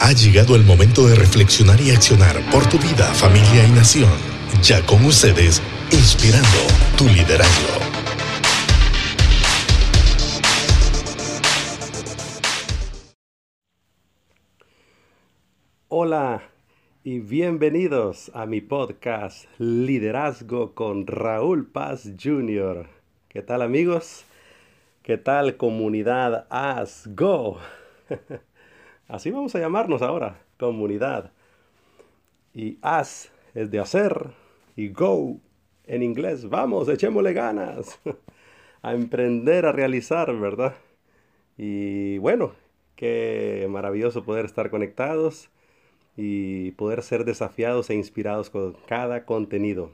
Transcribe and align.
Ha 0.00 0.12
llegado 0.12 0.54
el 0.54 0.62
momento 0.62 1.08
de 1.08 1.16
reflexionar 1.16 1.80
y 1.80 1.90
accionar 1.90 2.36
por 2.52 2.64
tu 2.68 2.78
vida, 2.78 3.12
familia 3.14 3.66
y 3.66 3.72
nación. 3.72 4.08
Ya 4.62 4.80
con 4.86 5.04
ustedes, 5.04 5.60
inspirando 5.90 6.48
tu 6.96 7.04
liderazgo. 7.08 7.80
Hola 15.88 16.42
y 17.02 17.18
bienvenidos 17.18 18.30
a 18.34 18.46
mi 18.46 18.60
podcast 18.60 19.46
Liderazgo 19.58 20.74
con 20.74 21.08
Raúl 21.08 21.66
Paz 21.66 22.08
Jr. 22.22 22.86
¿Qué 23.28 23.42
tal 23.42 23.62
amigos? 23.62 24.24
¿Qué 25.02 25.18
tal 25.18 25.56
comunidad 25.56 26.46
As 26.50 27.08
Go? 27.16 27.58
Así 29.08 29.30
vamos 29.30 29.54
a 29.54 29.58
llamarnos 29.58 30.02
ahora, 30.02 30.42
comunidad. 30.58 31.32
Y 32.54 32.78
As 32.82 33.32
es 33.54 33.70
de 33.70 33.78
hacer 33.78 34.32
y 34.76 34.90
Go 34.90 35.40
en 35.86 36.02
inglés. 36.02 36.48
Vamos, 36.48 36.88
echémosle 36.88 37.32
ganas 37.32 37.98
a 38.82 38.92
emprender, 38.92 39.66
a 39.66 39.72
realizar, 39.72 40.34
¿verdad? 40.38 40.74
Y 41.56 42.18
bueno, 42.18 42.52
qué 42.96 43.66
maravilloso 43.70 44.24
poder 44.24 44.44
estar 44.44 44.70
conectados 44.70 45.48
y 46.16 46.72
poder 46.72 47.02
ser 47.02 47.24
desafiados 47.24 47.90
e 47.90 47.94
inspirados 47.94 48.50
con 48.50 48.74
cada 48.86 49.24
contenido. 49.24 49.90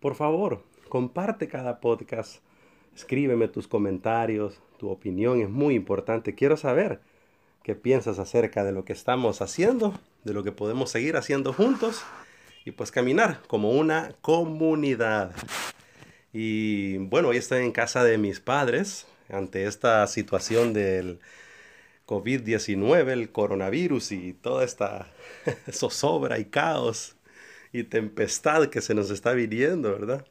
Por 0.00 0.16
favor, 0.16 0.64
comparte 0.88 1.48
cada 1.48 1.80
podcast 1.80 2.42
Escríbeme 2.94 3.48
tus 3.48 3.68
comentarios, 3.68 4.60
tu 4.76 4.90
opinión 4.90 5.40
es 5.40 5.48
muy 5.48 5.74
importante. 5.74 6.34
Quiero 6.34 6.56
saber 6.56 7.00
piensas 7.74 8.18
acerca 8.18 8.64
de 8.64 8.72
lo 8.72 8.84
que 8.84 8.92
estamos 8.92 9.42
haciendo, 9.42 9.98
de 10.24 10.32
lo 10.32 10.42
que 10.42 10.52
podemos 10.52 10.90
seguir 10.90 11.16
haciendo 11.16 11.52
juntos 11.52 12.02
y 12.64 12.72
pues 12.72 12.90
caminar 12.90 13.40
como 13.46 13.70
una 13.70 14.12
comunidad. 14.20 15.32
Y 16.32 16.98
bueno, 16.98 17.28
hoy 17.28 17.38
estoy 17.38 17.64
en 17.64 17.72
casa 17.72 18.04
de 18.04 18.18
mis 18.18 18.40
padres 18.40 19.06
ante 19.28 19.66
esta 19.66 20.06
situación 20.06 20.72
del 20.72 21.20
COVID-19, 22.06 23.08
el 23.08 23.30
coronavirus 23.30 24.12
y 24.12 24.32
toda 24.32 24.64
esta 24.64 25.08
zozobra 25.70 26.38
y 26.38 26.46
caos 26.46 27.16
y 27.72 27.84
tempestad 27.84 28.68
que 28.68 28.80
se 28.80 28.94
nos 28.94 29.10
está 29.10 29.32
viniendo, 29.32 29.92
¿verdad? 29.92 30.26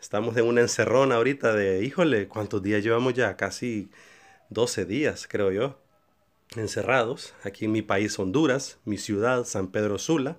Estamos 0.00 0.36
en 0.36 0.46
una 0.46 0.62
encerrona 0.62 1.16
ahorita 1.16 1.54
de, 1.54 1.84
híjole, 1.84 2.28
¿cuántos 2.28 2.62
días 2.62 2.82
llevamos 2.82 3.14
ya? 3.14 3.36
Casi 3.36 3.90
12 4.50 4.84
días, 4.84 5.26
creo 5.28 5.52
yo, 5.52 5.78
encerrados 6.56 7.34
aquí 7.44 7.66
en 7.66 7.72
mi 7.72 7.82
país, 7.82 8.18
Honduras, 8.18 8.78
mi 8.84 8.98
ciudad, 8.98 9.44
San 9.44 9.68
Pedro 9.68 9.98
Sula. 9.98 10.36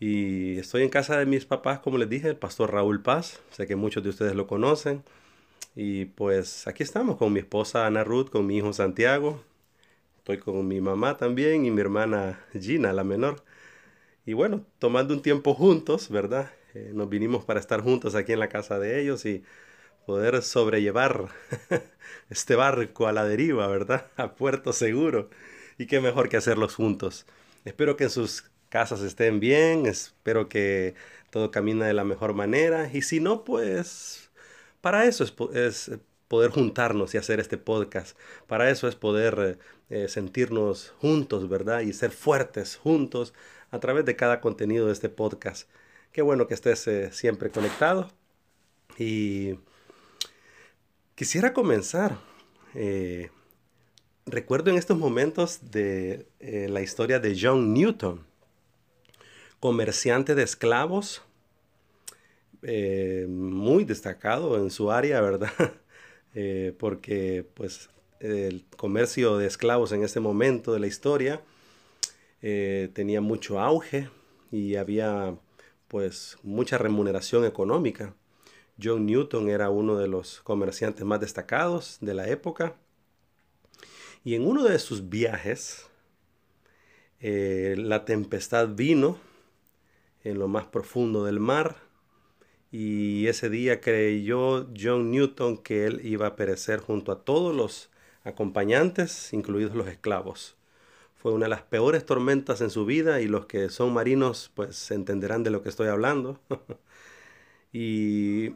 Y 0.00 0.58
estoy 0.58 0.82
en 0.82 0.88
casa 0.88 1.18
de 1.18 1.26
mis 1.26 1.44
papás, 1.46 1.78
como 1.80 1.98
les 1.98 2.08
dije, 2.08 2.28
el 2.28 2.36
pastor 2.36 2.72
Raúl 2.72 3.02
Paz. 3.02 3.40
Sé 3.50 3.66
que 3.66 3.76
muchos 3.76 4.02
de 4.02 4.10
ustedes 4.10 4.34
lo 4.34 4.46
conocen. 4.46 5.04
Y 5.76 6.06
pues 6.06 6.66
aquí 6.66 6.82
estamos 6.82 7.16
con 7.16 7.32
mi 7.32 7.40
esposa 7.40 7.86
Ana 7.86 8.04
Ruth, 8.04 8.30
con 8.30 8.46
mi 8.46 8.56
hijo 8.58 8.72
Santiago. 8.72 9.42
Estoy 10.18 10.38
con 10.38 10.66
mi 10.68 10.80
mamá 10.80 11.16
también 11.16 11.64
y 11.66 11.70
mi 11.70 11.80
hermana 11.80 12.40
Gina, 12.58 12.92
la 12.92 13.04
menor. 13.04 13.44
Y 14.26 14.34
bueno, 14.34 14.64
tomando 14.78 15.14
un 15.14 15.22
tiempo 15.22 15.54
juntos, 15.54 16.10
¿verdad? 16.10 16.50
Eh, 16.74 16.92
nos 16.94 17.08
vinimos 17.08 17.44
para 17.44 17.60
estar 17.60 17.80
juntos 17.82 18.14
aquí 18.14 18.32
en 18.32 18.40
la 18.40 18.48
casa 18.48 18.78
de 18.78 19.00
ellos 19.00 19.26
y 19.26 19.44
poder 20.06 20.42
sobrellevar 20.42 21.28
este 22.30 22.54
barco 22.56 23.06
a 23.06 23.12
la 23.12 23.24
deriva, 23.24 23.66
¿verdad? 23.68 24.06
A 24.16 24.34
puerto 24.34 24.72
seguro. 24.72 25.30
Y 25.78 25.86
qué 25.86 26.00
mejor 26.00 26.28
que 26.28 26.36
hacerlos 26.36 26.74
juntos. 26.74 27.26
Espero 27.64 27.96
que 27.96 28.04
en 28.04 28.10
sus 28.10 28.44
casas 28.68 29.00
estén 29.02 29.40
bien, 29.40 29.86
espero 29.86 30.48
que 30.48 30.94
todo 31.30 31.50
camine 31.50 31.84
de 31.84 31.94
la 31.94 32.04
mejor 32.04 32.34
manera. 32.34 32.90
Y 32.92 33.02
si 33.02 33.20
no, 33.20 33.44
pues 33.44 34.30
para 34.80 35.04
eso 35.04 35.24
es, 35.24 35.90
poder 36.28 36.50
juntarnos 36.50 37.14
y 37.14 37.18
hacer 37.18 37.40
este 37.40 37.58
podcast. 37.58 38.16
Para 38.46 38.70
eso 38.70 38.88
es 38.88 38.96
poder 38.96 39.58
eh, 39.90 40.08
sentirnos 40.08 40.94
juntos, 40.98 41.48
¿verdad? 41.48 41.80
Y 41.80 41.92
ser 41.92 42.10
fuertes 42.10 42.76
juntos 42.76 43.34
a 43.70 43.80
través 43.80 44.04
de 44.04 44.16
cada 44.16 44.40
contenido 44.40 44.86
de 44.86 44.92
este 44.92 45.08
podcast. 45.08 45.68
Qué 46.12 46.22
bueno 46.22 46.46
que 46.46 46.54
estés 46.54 46.86
eh, 46.88 47.12
siempre 47.12 47.50
conectado. 47.50 48.10
Y 48.98 49.58
quisiera 51.14 51.52
comenzar. 51.52 52.18
Eh, 52.74 53.30
recuerdo 54.26 54.70
en 54.70 54.78
estos 54.78 54.98
momentos 54.98 55.70
de 55.70 56.26
eh, 56.40 56.68
la 56.68 56.82
historia 56.82 57.18
de 57.18 57.36
John 57.40 57.72
Newton, 57.72 58.24
comerciante 59.60 60.34
de 60.34 60.42
esclavos, 60.42 61.22
muy 63.28 63.84
destacado 63.84 64.56
en 64.56 64.70
su 64.70 64.92
área, 64.92 65.20
¿verdad? 65.20 65.50
porque 66.78 67.44
pues 67.54 67.90
el 68.20 68.64
comercio 68.76 69.36
de 69.36 69.48
esclavos 69.48 69.90
en 69.90 70.04
este 70.04 70.20
momento 70.20 70.72
de 70.72 70.78
la 70.78 70.86
historia 70.86 71.42
tenía 72.40 73.20
mucho 73.20 73.58
auge 73.58 74.08
y 74.52 74.76
había 74.76 75.34
pues 75.88 76.38
mucha 76.42 76.78
remuneración 76.78 77.44
económica. 77.44 78.14
John 78.82 79.06
Newton 79.06 79.48
era 79.48 79.70
uno 79.70 79.96
de 79.96 80.08
los 80.08 80.40
comerciantes 80.40 81.04
más 81.04 81.20
destacados 81.20 81.98
de 82.00 82.14
la 82.14 82.28
época. 82.28 82.74
Y 84.24 84.34
en 84.34 84.46
uno 84.46 84.64
de 84.64 84.78
sus 84.78 85.08
viajes, 85.08 85.86
eh, 87.20 87.74
la 87.78 88.04
tempestad 88.04 88.68
vino 88.68 89.18
en 90.24 90.38
lo 90.38 90.48
más 90.48 90.66
profundo 90.66 91.24
del 91.24 91.40
mar 91.40 91.76
y 92.72 93.26
ese 93.26 93.50
día 93.50 93.80
creyó 93.82 94.66
John 94.76 95.10
Newton 95.10 95.58
que 95.58 95.86
él 95.86 96.00
iba 96.04 96.26
a 96.26 96.36
perecer 96.36 96.80
junto 96.80 97.12
a 97.12 97.22
todos 97.22 97.54
los 97.54 97.90
acompañantes, 98.24 99.32
incluidos 99.34 99.74
los 99.74 99.88
esclavos. 99.88 100.56
Fue 101.14 101.32
una 101.32 101.44
de 101.44 101.50
las 101.50 101.62
peores 101.62 102.06
tormentas 102.06 102.62
en 102.62 102.70
su 102.70 102.86
vida 102.86 103.20
y 103.20 103.28
los 103.28 103.46
que 103.46 103.68
son 103.68 103.92
marinos 103.92 104.50
pues 104.54 104.90
entenderán 104.90 105.44
de 105.44 105.50
lo 105.50 105.62
que 105.62 105.68
estoy 105.68 105.88
hablando. 105.88 106.40
y 107.72 108.50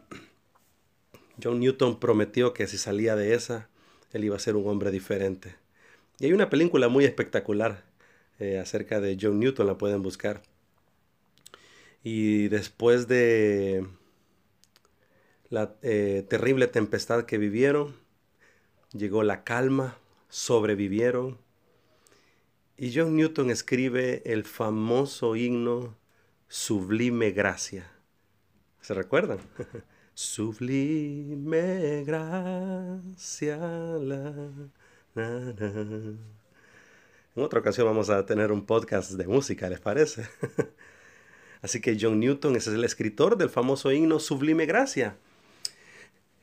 John 1.43 1.61
Newton 1.61 1.99
prometió 1.99 2.53
que 2.53 2.67
si 2.67 2.79
salía 2.79 3.17
de 3.17 3.35
esa, 3.35 3.69
él 4.13 4.25
iba 4.25 4.37
a 4.37 4.41
ser 4.41 4.57
un 4.57 4.69
hombre 4.69 4.91
diferente. 4.91 5.57
Y 6.19 6.27
hay 6.27 6.33
una 6.33 6.51
película 6.51 6.89
muy 6.89 7.05
espectacular 7.05 7.85
eh, 8.39 8.59
acerca 8.59 9.01
de 9.01 9.17
John 9.21 9.41
Newton, 9.41 9.67
la 9.67 9.79
pueden 9.79 10.03
buscar. 10.03 10.43
Y 12.03 12.49
después 12.49 13.09
de 13.09 13.87
la 15.49 15.75
eh, 15.83 16.25
terrible 16.29 16.67
tempestad 16.67 17.25
que 17.25 17.39
vivieron, 17.39 17.97
llegó 18.93 19.23
la 19.23 19.45
calma, 19.45 19.99
sobrevivieron 20.29 21.39
y 22.79 22.93
John 22.95 23.17
Newton 23.17 23.51
escribe 23.51 24.23
el 24.27 24.45
famoso 24.45 25.35
himno 25.35 25.97
Sublime 26.49 27.31
Gracia. 27.31 27.91
¿Se 28.87 28.95
recuerdan? 28.95 29.41
Sublime 30.15 32.05
gracia. 32.05 33.59
En 35.17 36.31
otra 37.35 37.59
ocasión 37.59 37.89
vamos 37.89 38.11
a 38.11 38.25
tener 38.25 38.53
un 38.53 38.65
podcast 38.65 39.11
de 39.11 39.27
música, 39.27 39.69
¿les 39.69 39.81
parece? 39.81 40.29
Así 41.63 41.81
que 41.81 41.99
John 42.01 42.21
Newton 42.21 42.55
es 42.55 42.69
el 42.69 42.85
escritor 42.85 43.37
del 43.37 43.51
famoso 43.51 43.91
himno 43.91 44.21
Sublime 44.21 44.67
Gracia. 44.67 45.17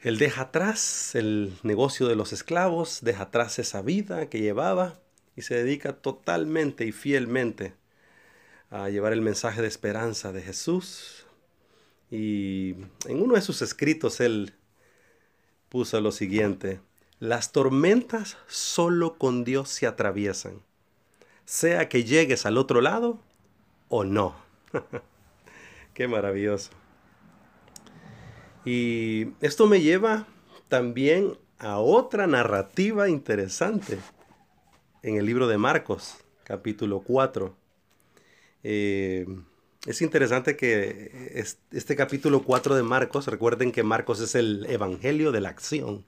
Él 0.02 0.18
deja 0.18 0.42
atrás 0.42 1.16
el 1.16 1.54
negocio 1.64 2.10
de 2.10 2.18
los 2.18 2.34
esclavos, 2.34 3.00
deja 3.04 3.24
atrás 3.24 3.58
esa 3.58 3.82
vida 3.82 4.28
que 4.28 4.42
llevaba 4.42 5.00
y 5.38 5.44
se 5.44 5.56
dedica 5.56 5.94
totalmente 5.94 6.86
y 6.86 6.92
fielmente 6.92 7.74
a 8.70 8.90
llevar 8.90 9.14
el 9.14 9.22
mensaje 9.22 9.62
de 9.62 9.70
esperanza 9.70 10.34
de 10.34 10.42
Jesús. 10.42 11.23
Y 12.14 12.76
en 13.08 13.24
uno 13.24 13.34
de 13.34 13.42
sus 13.42 13.64
escritos 13.64 14.20
él 14.20 14.54
puso 15.68 16.00
lo 16.00 16.12
siguiente, 16.12 16.80
las 17.18 17.52
tormentas 17.52 18.38
solo 18.46 19.18
con 19.18 19.44
Dios 19.44 19.70
se 19.70 19.88
atraviesan, 19.88 20.62
sea 21.46 21.90
que 21.90 22.04
llegues 22.04 22.46
al 22.46 22.60
otro 22.60 22.82
lado 22.82 23.20
o 23.90 24.04
no. 24.04 24.36
Qué 25.96 26.08
maravilloso. 26.08 26.70
Y 28.64 29.30
esto 29.42 29.66
me 29.66 29.82
lleva 29.82 30.28
también 30.68 31.36
a 31.58 31.80
otra 31.80 32.28
narrativa 32.28 33.10
interesante 33.10 33.98
en 35.02 35.18
el 35.18 35.26
libro 35.26 35.48
de 35.48 35.58
Marcos, 35.58 36.18
capítulo 36.44 37.00
4. 37.00 37.56
Eh, 38.62 39.26
es 39.86 40.02
interesante 40.02 40.56
que 40.56 41.46
este 41.72 41.96
capítulo 41.96 42.44
4 42.44 42.76
de 42.76 42.84
Marcos, 42.84 43.28
recuerden 43.28 43.72
que 43.72 43.84
Marcos 43.84 44.22
es 44.22 44.36
el 44.36 44.66
evangelio 44.70 45.32
de 45.32 45.42
la 45.42 45.50
acción, 45.50 46.06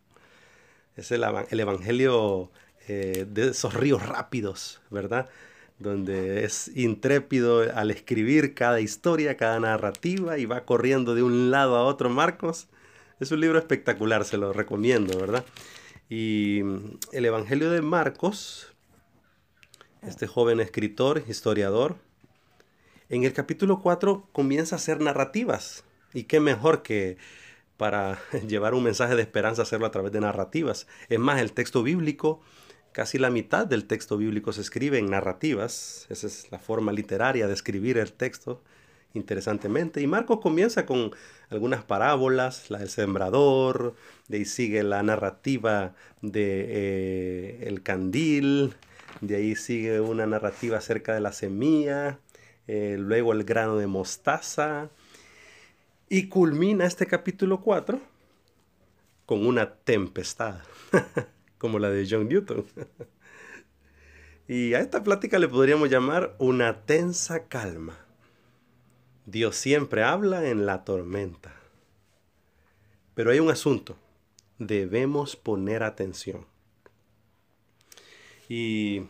es 0.95 1.11
el, 1.11 1.23
evangelio 1.59 2.51
eh, 2.87 3.25
de 3.29 3.49
esos 3.49 3.73
ríos 3.73 4.05
rápidos, 4.05 4.81
¿verdad? 4.89 5.29
donde 5.77 6.45
es 6.45 6.71
intrépido 6.75 7.65
al 7.73 7.91
escribir 7.91 8.53
cada 8.53 8.79
historia, 8.79 9.35
cada 9.35 9.59
narrativa 9.59 10.37
y 10.37 10.45
va 10.45 10.65
corriendo 10.65 11.15
de 11.15 11.23
un 11.23 11.51
lado 11.51 11.75
a 11.75 11.83
otro 11.83 12.09
Marcos. 12.09 12.67
Es 13.19 13.31
un 13.31 13.41
libro 13.41 13.59
espectacular, 13.59 14.25
se 14.25 14.37
lo 14.37 14.53
recomiendo, 14.53 15.17
¿verdad? 15.19 15.43
Y 16.09 16.59
el 17.11 17.25
Evangelio 17.25 17.71
de 17.71 17.81
Marcos, 17.81 18.73
este 20.01 20.27
joven 20.27 20.59
escritor, 20.59 21.23
historiador, 21.27 21.97
en 23.09 23.23
el 23.23 23.33
capítulo 23.33 23.81
4 23.81 24.29
comienza 24.31 24.75
a 24.75 24.77
hacer 24.77 24.99
narrativas. 25.01 25.83
Y 26.13 26.23
qué 26.23 26.39
mejor 26.39 26.81
que 26.81 27.17
para 27.77 28.19
llevar 28.47 28.73
un 28.73 28.83
mensaje 28.83 29.15
de 29.15 29.21
esperanza 29.21 29.61
hacerlo 29.61 29.85
a 29.85 29.91
través 29.91 30.11
de 30.11 30.21
narrativas. 30.21 30.87
Es 31.09 31.19
más, 31.19 31.41
el 31.41 31.53
texto 31.53 31.83
bíblico, 31.83 32.41
casi 32.91 33.17
la 33.17 33.29
mitad 33.29 33.67
del 33.67 33.85
texto 33.85 34.17
bíblico 34.17 34.53
se 34.53 34.61
escribe 34.61 34.97
en 34.97 35.09
narrativas. 35.09 36.07
Esa 36.09 36.27
es 36.27 36.51
la 36.51 36.59
forma 36.59 36.91
literaria 36.91 37.47
de 37.47 37.53
escribir 37.53 37.97
el 37.97 38.13
texto, 38.13 38.63
interesantemente. 39.13 40.01
Y 40.01 40.07
Marcos 40.07 40.39
comienza 40.39 40.85
con 40.85 41.11
algunas 41.49 41.83
parábolas, 41.83 42.69
la 42.71 42.79
del 42.79 42.89
sembrador, 42.89 43.95
de 44.27 44.37
ahí 44.37 44.45
sigue 44.45 44.83
la 44.83 45.03
narrativa 45.03 45.93
de 46.21 46.65
eh, 46.69 47.67
el 47.67 47.83
candil, 47.83 48.73
de 49.21 49.35
ahí 49.35 49.55
sigue 49.55 49.99
una 49.99 50.25
narrativa 50.25 50.77
acerca 50.77 51.13
de 51.13 51.21
la 51.21 51.31
semilla, 51.31 52.19
eh, 52.67 52.97
luego 52.99 53.33
el 53.33 53.43
grano 53.43 53.77
de 53.77 53.87
mostaza, 53.87 54.89
y 56.09 56.29
culmina 56.29 56.85
este 56.85 57.07
capítulo 57.07 57.61
4 57.61 57.99
con 59.25 59.45
una 59.45 59.73
tempestad, 59.75 60.59
como 61.57 61.79
la 61.79 61.89
de 61.89 62.07
John 62.09 62.29
Newton. 62.29 62.65
y 64.47 64.73
a 64.75 64.79
esta 64.79 65.03
plática 65.03 65.39
le 65.39 65.47
podríamos 65.47 65.89
llamar 65.89 66.35
una 66.37 66.85
tensa 66.85 67.47
calma. 67.47 67.97
Dios 69.25 69.55
siempre 69.55 70.03
habla 70.03 70.47
en 70.47 70.67
la 70.67 70.83
tormenta. 70.83 71.55
Pero 73.15 73.31
hay 73.31 73.39
un 73.39 73.49
asunto. 73.49 73.97
Debemos 74.59 75.35
poner 75.35 75.81
atención. 75.81 76.45
Y 78.47 79.07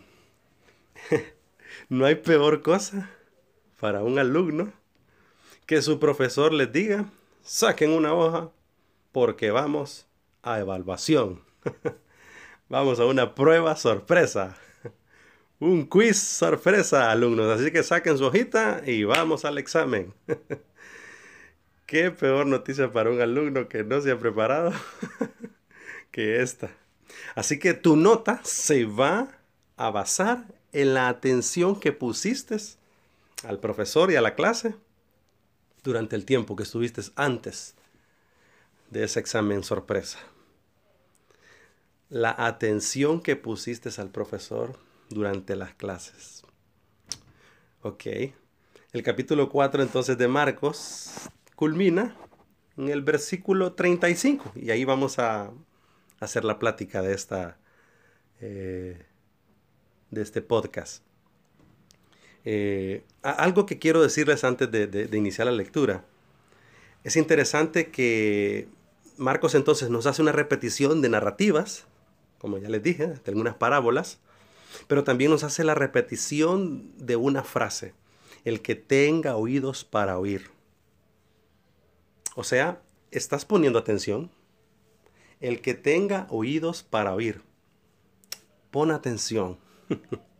no 1.90 2.06
hay 2.06 2.16
peor 2.16 2.62
cosa 2.62 3.10
para 3.80 4.04
un 4.04 4.20
alumno 4.20 4.72
que 5.66 5.82
su 5.82 6.00
profesor 6.00 6.54
les 6.54 6.72
diga, 6.72 7.06
saquen 7.44 7.92
una 7.92 8.14
hoja 8.14 8.50
porque 9.12 9.52
vamos 9.52 10.08
a 10.44 10.60
evaluación. 10.60 11.42
vamos 12.70 13.00
a 13.00 13.06
una 13.06 13.36
prueba 13.36 13.76
sorpresa. 13.76 14.58
Un 15.60 15.86
quiz 15.86 16.18
sorpresa, 16.18 17.12
alumnos. 17.12 17.50
Así 17.50 17.72
que 17.72 17.82
saquen 17.82 18.18
su 18.18 18.26
hojita 18.26 18.82
y 18.86 19.06
vamos 19.06 19.46
al 19.46 19.58
examen. 19.58 20.14
Qué 21.86 22.12
peor 22.12 22.46
noticia 22.46 22.92
para 22.92 23.12
un 23.12 23.22
alumno 23.22 23.70
que 23.70 23.84
no 23.84 24.02
se 24.02 24.12
ha 24.12 24.20
preparado 24.20 24.74
que 26.12 26.42
esta. 26.42 26.72
Así 27.36 27.60
que 27.60 27.74
tu 27.74 27.96
nota 27.96 28.42
se 28.44 28.86
va 28.86 29.30
a 29.78 29.92
basar 29.92 30.46
en 30.72 30.94
la 30.94 31.10
atención 31.10 31.80
que 31.80 31.92
pusiste 31.92 32.58
al 33.44 33.60
profesor 33.60 34.12
y 34.12 34.16
a 34.16 34.22
la 34.22 34.36
clase 34.36 34.76
durante 35.84 36.16
el 36.16 36.26
tiempo 36.26 36.56
que 36.56 36.64
estuviste 36.64 37.02
antes 37.16 37.76
de 38.90 39.04
ese 39.04 39.20
examen 39.20 39.64
sorpresa. 39.64 40.20
La 42.10 42.36
atención 42.38 43.22
que 43.22 43.36
pusiste 43.36 43.90
al 44.00 44.10
profesor 44.10 44.80
durante 45.10 45.56
las 45.56 45.74
clases. 45.74 46.44
Ok. 47.82 48.06
El 48.94 49.04
capítulo 49.04 49.50
4 49.50 49.84
entonces 49.84 50.18
de 50.18 50.28
Marcos 50.28 51.12
culmina 51.56 52.16
en 52.78 52.90
el 52.90 53.02
versículo 53.02 53.74
35 53.74 54.54
y 54.56 54.72
ahí 54.72 54.86
vamos 54.86 55.20
a 55.20 55.52
hacer 56.20 56.46
la 56.46 56.60
plática 56.60 57.02
de 57.02 57.14
esta 57.14 57.58
eh, 58.42 59.06
de 60.12 60.22
este 60.22 60.42
podcast. 60.42 61.04
Eh, 62.46 63.04
algo 63.24 63.66
que 63.66 63.80
quiero 63.80 64.04
decirles 64.04 64.44
antes 64.44 64.70
de, 64.72 65.10
iniciar 65.14 65.48
la 65.48 65.52
lectura. 65.52 66.06
Es 67.04 67.16
interesante 67.16 67.90
que 67.90 68.68
Marcos 69.18 69.56
entonces 69.56 69.90
nos 69.90 70.06
hace 70.06 70.22
una 70.22 70.32
repetición 70.32 71.02
de 71.02 71.10
narrativas, 71.10 71.86
como 72.38 72.60
ya 72.60 72.70
les 72.70 72.84
dije, 72.84 73.08
de 73.08 73.22
algunas 73.28 73.56
parábolas, 73.56 74.20
pero 74.88 75.04
también 75.04 75.32
nos 75.32 75.44
hace 75.44 75.64
la 75.64 75.74
repetición 75.74 76.92
de 76.98 77.16
una 77.16 77.44
frase, 77.44 77.94
el 78.44 78.62
que 78.62 78.76
tenga 78.76 79.36
oídos 79.36 79.84
para 79.84 80.20
oír. 80.20 80.52
O 82.36 82.44
sea, 82.44 82.82
¿estás 83.12 83.46
poniendo 83.46 83.80
atención? 83.80 84.30
El 85.40 85.62
que 85.62 85.74
tenga 85.74 86.28
oídos 86.30 86.84
para 86.84 87.14
oír. 87.14 87.42
Pon 88.70 88.92
atención. 88.92 89.58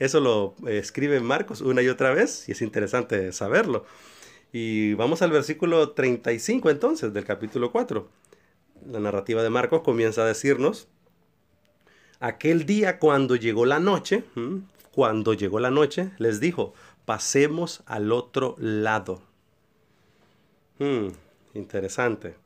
Eso 0.00 0.18
lo 0.18 0.54
eh, 0.66 0.78
escribe 0.78 1.20
Marcos 1.20 1.60
una 1.60 1.82
y 1.82 1.88
otra 1.88 2.12
vez 2.12 2.48
y 2.48 2.52
es 2.52 2.62
interesante 2.62 3.30
saberlo. 3.32 3.84
Y 4.50 4.94
vamos 4.94 5.20
al 5.20 5.30
versículo 5.30 5.90
35 5.90 6.70
entonces 6.70 7.12
del 7.12 7.24
capítulo 7.24 7.70
4. 7.70 8.08
La 8.90 8.98
narrativa 8.98 9.42
de 9.42 9.50
Marcos 9.50 9.82
comienza 9.82 10.22
a 10.22 10.26
decirnos, 10.26 10.88
aquel 12.18 12.64
día 12.64 12.98
cuando 12.98 13.36
llegó 13.36 13.66
la 13.66 13.78
noche, 13.78 14.24
cuando 14.90 15.34
llegó 15.34 15.60
la 15.60 15.70
noche, 15.70 16.10
les 16.16 16.40
dijo, 16.40 16.72
pasemos 17.04 17.82
al 17.84 18.10
otro 18.10 18.56
lado. 18.58 19.20
Hmm, 20.78 21.08
interesante. 21.52 22.36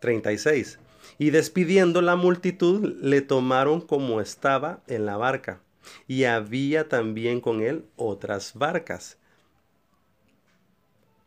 36. 0.00 0.78
Y 1.18 1.30
despidiendo 1.30 2.00
la 2.00 2.16
multitud, 2.16 2.96
le 3.02 3.20
tomaron 3.20 3.82
como 3.82 4.22
estaba 4.22 4.80
en 4.86 5.04
la 5.04 5.18
barca 5.18 5.60
y 6.06 6.24
había 6.24 6.88
también 6.88 7.40
con 7.40 7.62
él 7.62 7.86
otras 7.96 8.54
barcas. 8.54 9.18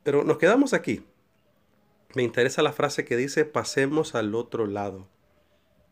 Pero 0.04 0.24
nos 0.24 0.38
quedamos 0.38 0.74
aquí. 0.74 1.04
Me 2.16 2.24
interesa 2.24 2.62
la 2.62 2.74
frase 2.74 3.06
que 3.06 3.16
dice, 3.16 3.46
pasemos 3.46 4.16
al 4.16 4.36
otro 4.36 4.66
lado. 4.66 5.08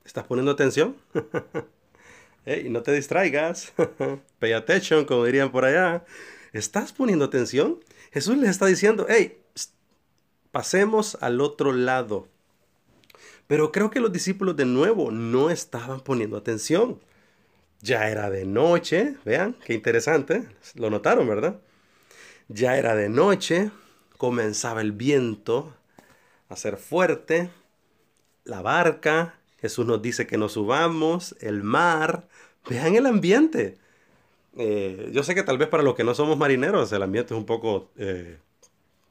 ¿Estás 0.04 0.26
poniendo 0.26 0.52
atención? 0.52 0.98
hey, 2.46 2.68
no 2.70 2.82
te 2.82 2.92
distraigas. 2.92 3.74
Pay 4.40 4.54
attention, 4.54 5.06
como 5.06 5.26
dirían 5.26 5.52
por 5.52 5.66
allá. 5.66 6.04
¿Estás 6.52 6.92
poniendo 6.92 7.26
atención? 7.26 7.80
Jesús 8.12 8.38
les 8.38 8.50
está 8.50 8.66
diciendo, 8.66 9.06
hey, 9.08 9.40
pasemos 10.52 11.18
al 11.22 11.42
otro 11.42 11.72
lado. 11.72 12.28
Pero 13.48 13.72
creo 13.72 13.90
que 13.90 14.00
los 14.00 14.12
discípulos 14.12 14.56
de 14.56 14.66
nuevo 14.66 15.12
no 15.12 15.50
estaban 15.50 16.02
poniendo 16.02 16.38
atención. 16.38 17.00
Ya 17.82 18.10
era 18.10 18.30
de 18.30 18.46
noche, 18.46 19.16
vean, 19.24 19.56
qué 19.66 19.74
interesante, 19.74 20.44
lo 20.76 20.90
notaron, 20.90 21.28
¿verdad? 21.28 21.60
Ya 22.50 22.78
era 22.78 22.96
de 22.96 23.10
noche, 23.10 23.72
comenzaba 24.18 24.82
el 24.82 24.92
viento 24.92 25.74
a 26.50 26.56
ser 26.56 26.78
fuerte, 26.78 27.50
la 28.44 28.62
barca, 28.62 29.36
Jesús 29.62 29.86
nos 29.86 30.02
dice 30.02 30.28
que 30.28 30.38
nos 30.38 30.54
subamos, 30.54 31.36
el 31.40 31.64
mar, 31.64 32.28
vean 32.70 32.96
el 32.96 33.06
ambiente. 33.06 33.78
Eh, 34.58 35.10
yo 35.14 35.24
sé 35.24 35.36
que 35.36 35.44
tal 35.44 35.58
vez 35.58 35.68
para 35.68 35.84
los 35.84 35.96
que 35.96 36.04
no 36.04 36.16
somos 36.16 36.38
marineros 36.38 36.92
el 36.92 37.04
ambiente 37.04 37.34
es 37.34 37.38
un 37.38 37.46
poco 37.46 37.92
eh, 37.98 38.40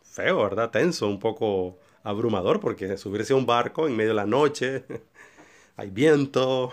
feo, 0.03 0.43
¿verdad? 0.43 0.71
Tenso, 0.71 1.07
un 1.09 1.21
poco 1.21 1.79
abrumador, 2.03 2.61
porque 2.61 2.97
subirse 2.97 3.33
a 3.33 3.37
un 3.37 3.47
barco 3.47 3.87
en 3.87 3.97
medio 3.97 4.11
de 4.11 4.15
la 4.17 4.27
noche, 4.27 4.85
hay 5.79 5.91
viento, 5.91 6.73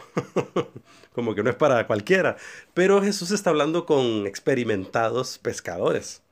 como 1.14 1.36
que 1.36 1.44
no 1.44 1.52
es 1.52 1.56
para 1.56 1.86
cualquiera. 1.86 2.38
Pero 2.74 3.04
Jesús 3.04 3.30
está 3.30 3.52
hablando 3.52 3.86
con 3.86 4.26
experimentados 4.26 5.38
pescadores. 5.38 6.24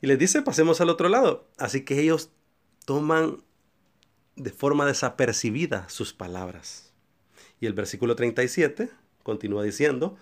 Y 0.00 0.08
les 0.08 0.18
dice, 0.18 0.42
pasemos 0.42 0.80
al 0.80 0.88
otro 0.88 1.08
lado. 1.08 1.46
Así 1.58 1.84
que 1.84 2.00
ellos 2.00 2.30
toman 2.84 3.44
de 4.34 4.50
forma 4.50 4.86
desapercibida 4.86 5.88
sus 5.88 6.12
palabras. 6.12 6.92
Y 7.60 7.66
el 7.66 7.74
versículo 7.74 8.16
37 8.16 8.90
continúa 9.22 9.62
diciendo, 9.62 10.16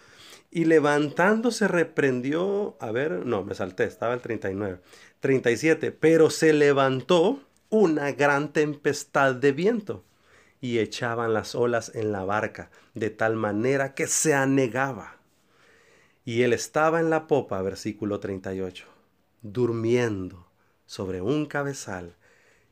y 0.51 0.67
levantándose 0.67 1.69
reprendió, 1.69 2.77
a 2.81 2.91
ver, 2.91 3.25
no, 3.25 3.45
me 3.45 3.55
salté, 3.55 3.85
estaba 3.85 4.13
el 4.13 4.21
39. 4.21 4.79
37, 5.21 5.91
pero 5.91 6.29
se 6.29 6.53
levantó 6.53 7.41
una 7.71 8.13
gran 8.13 8.53
tempestad 8.53 9.35
de 9.37 9.53
viento 9.53 10.05
y 10.61 10.79
echaban 10.79 11.33
las 11.33 11.55
olas 11.55 11.93
en 11.95 12.13
la 12.13 12.25
barca, 12.25 12.71
de 12.95 13.11
tal 13.11 13.37
manera 13.37 13.95
que 13.95 14.07
se 14.07 14.35
anegaba. 14.35 15.17
Y 16.25 16.43
él 16.43 16.53
estaba 16.53 17.01
en 17.01 17.11
la 17.11 17.27
popa, 17.27 17.61
versículo 17.63 18.21
38, 18.21 18.87
durmiendo 19.43 20.47
sobre 20.87 21.23
un 21.23 21.47
cabezal, 21.47 22.17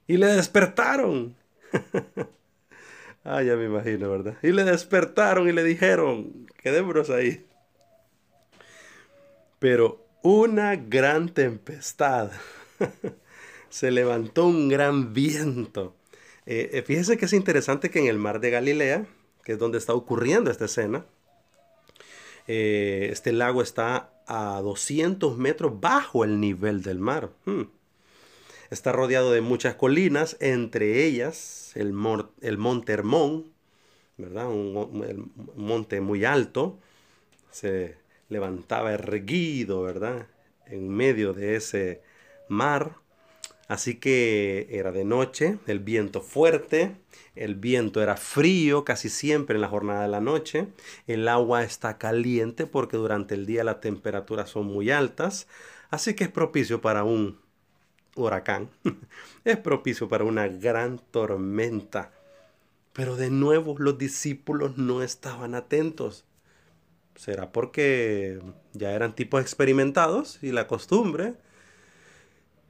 y 0.06 0.16
le 0.16 0.26
despertaron. 0.26 1.36
ah, 3.24 3.42
ya 3.42 3.56
me 3.56 3.64
imagino, 3.66 4.10
¿verdad? 4.10 4.36
Y 4.42 4.52
le 4.52 4.64
despertaron 4.64 5.48
y 5.48 5.52
le 5.52 5.64
dijeron, 5.64 6.46
quedémonos 6.62 7.10
ahí. 7.10 7.46
Pero 9.58 10.06
una 10.22 10.76
gran 10.76 11.28
tempestad. 11.30 12.30
Se 13.70 13.90
levantó 13.90 14.46
un 14.46 14.68
gran 14.68 15.12
viento. 15.12 15.97
Eh, 16.50 16.70
eh, 16.78 16.82
fíjese 16.82 17.18
que 17.18 17.26
es 17.26 17.34
interesante 17.34 17.90
que 17.90 17.98
en 17.98 18.06
el 18.06 18.16
mar 18.16 18.40
de 18.40 18.48
Galilea, 18.48 19.04
que 19.44 19.52
es 19.52 19.58
donde 19.58 19.76
está 19.76 19.92
ocurriendo 19.92 20.50
esta 20.50 20.64
escena, 20.64 21.04
eh, 22.46 23.10
este 23.12 23.32
lago 23.32 23.60
está 23.60 24.14
a 24.26 24.58
200 24.62 25.36
metros 25.36 25.78
bajo 25.78 26.24
el 26.24 26.40
nivel 26.40 26.82
del 26.82 27.00
mar. 27.00 27.32
Hmm. 27.44 27.64
Está 28.70 28.92
rodeado 28.92 29.30
de 29.30 29.42
muchas 29.42 29.74
colinas, 29.74 30.38
entre 30.40 31.04
ellas 31.04 31.72
el, 31.74 31.92
el 32.40 32.56
monte 32.56 32.92
Hermón, 32.94 33.52
¿verdad? 34.16 34.48
Un, 34.48 35.30
monte 35.54 36.00
muy 36.00 36.24
alto, 36.24 36.78
se 37.50 37.96
levantaba 38.30 38.94
erguido, 38.94 39.82
¿verdad? 39.82 40.28
En 40.64 40.88
medio 40.88 41.34
de 41.34 41.56
ese 41.56 42.00
mar. 42.48 42.94
Así 43.68 43.96
que 43.96 44.66
era 44.70 44.92
de 44.92 45.04
noche, 45.04 45.58
el 45.66 45.78
viento 45.78 46.22
fuerte, 46.22 46.96
el 47.36 47.54
viento 47.54 48.02
era 48.02 48.16
frío 48.16 48.82
casi 48.82 49.10
siempre 49.10 49.56
en 49.56 49.60
la 49.60 49.68
jornada 49.68 50.02
de 50.02 50.08
la 50.08 50.22
noche, 50.22 50.68
el 51.06 51.28
agua 51.28 51.62
está 51.62 51.98
caliente 51.98 52.66
porque 52.66 52.96
durante 52.96 53.34
el 53.34 53.44
día 53.44 53.64
las 53.64 53.82
temperaturas 53.82 54.48
son 54.48 54.66
muy 54.66 54.90
altas, 54.90 55.48
así 55.90 56.14
que 56.14 56.24
es 56.24 56.30
propicio 56.30 56.80
para 56.80 57.04
un 57.04 57.38
huracán, 58.16 58.70
es 59.44 59.58
propicio 59.58 60.08
para 60.08 60.24
una 60.24 60.48
gran 60.48 60.98
tormenta. 60.98 62.12
Pero 62.94 63.16
de 63.16 63.28
nuevo 63.30 63.76
los 63.78 63.98
discípulos 63.98 64.78
no 64.78 65.02
estaban 65.02 65.54
atentos. 65.54 66.24
¿Será 67.16 67.52
porque 67.52 68.40
ya 68.72 68.92
eran 68.92 69.14
tipos 69.14 69.42
experimentados 69.42 70.42
y 70.42 70.52
la 70.52 70.66
costumbre 70.66 71.34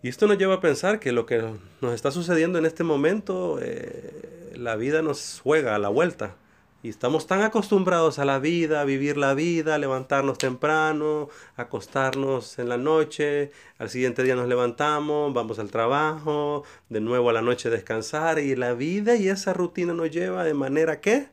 y 0.03 0.09
esto 0.09 0.29
nos 0.29 0.39
lleva 0.39 0.55
a 0.55 0.61
pensar 0.61 1.01
que 1.01 1.11
lo 1.11 1.27
que 1.27 1.43
nos 1.81 1.93
está 1.93 2.13
sucediendo 2.13 2.59
en 2.59 2.67
este 2.67 2.85
momento, 2.85 3.59
eh, 3.61 4.53
la 4.55 4.77
vida 4.77 5.03
nos 5.03 5.41
juega 5.43 5.75
a 5.75 5.79
la 5.79 5.89
vuelta. 5.89 6.37
Y 6.81 6.89
estamos 6.89 7.27
tan 7.27 7.43
acostumbrados 7.43 8.21
a 8.21 8.25
la 8.25 8.39
vida, 8.39 8.81
a 8.81 8.85
vivir 8.85 9.17
la 9.17 9.35
vida, 9.35 9.75
a 9.75 9.79
levantarnos 9.79 10.39
temprano, 10.39 11.29
acostarnos 11.57 12.61
en 12.61 12.69
la 12.69 12.77
noche, 12.77 13.51
al 13.79 13.91
siguiente 13.91 14.23
día 14.23 14.37
nos 14.37 14.47
levantamos, 14.47 15.35
vamos 15.35 15.59
al 15.59 15.73
trabajo, 15.73 16.63
de 16.89 17.01
nuevo 17.01 17.31
a 17.31 17.33
la 17.33 17.43
noche 17.43 17.69
descansar 17.69 18.39
y 18.39 18.55
la 18.55 18.75
vida 18.75 19.17
y 19.17 19.29
esa 19.29 19.53
rutina 19.53 19.93
nos 19.93 20.13
lleva 20.13 20.45
de 20.45 20.55
manera 20.55 21.01
que 21.01 21.31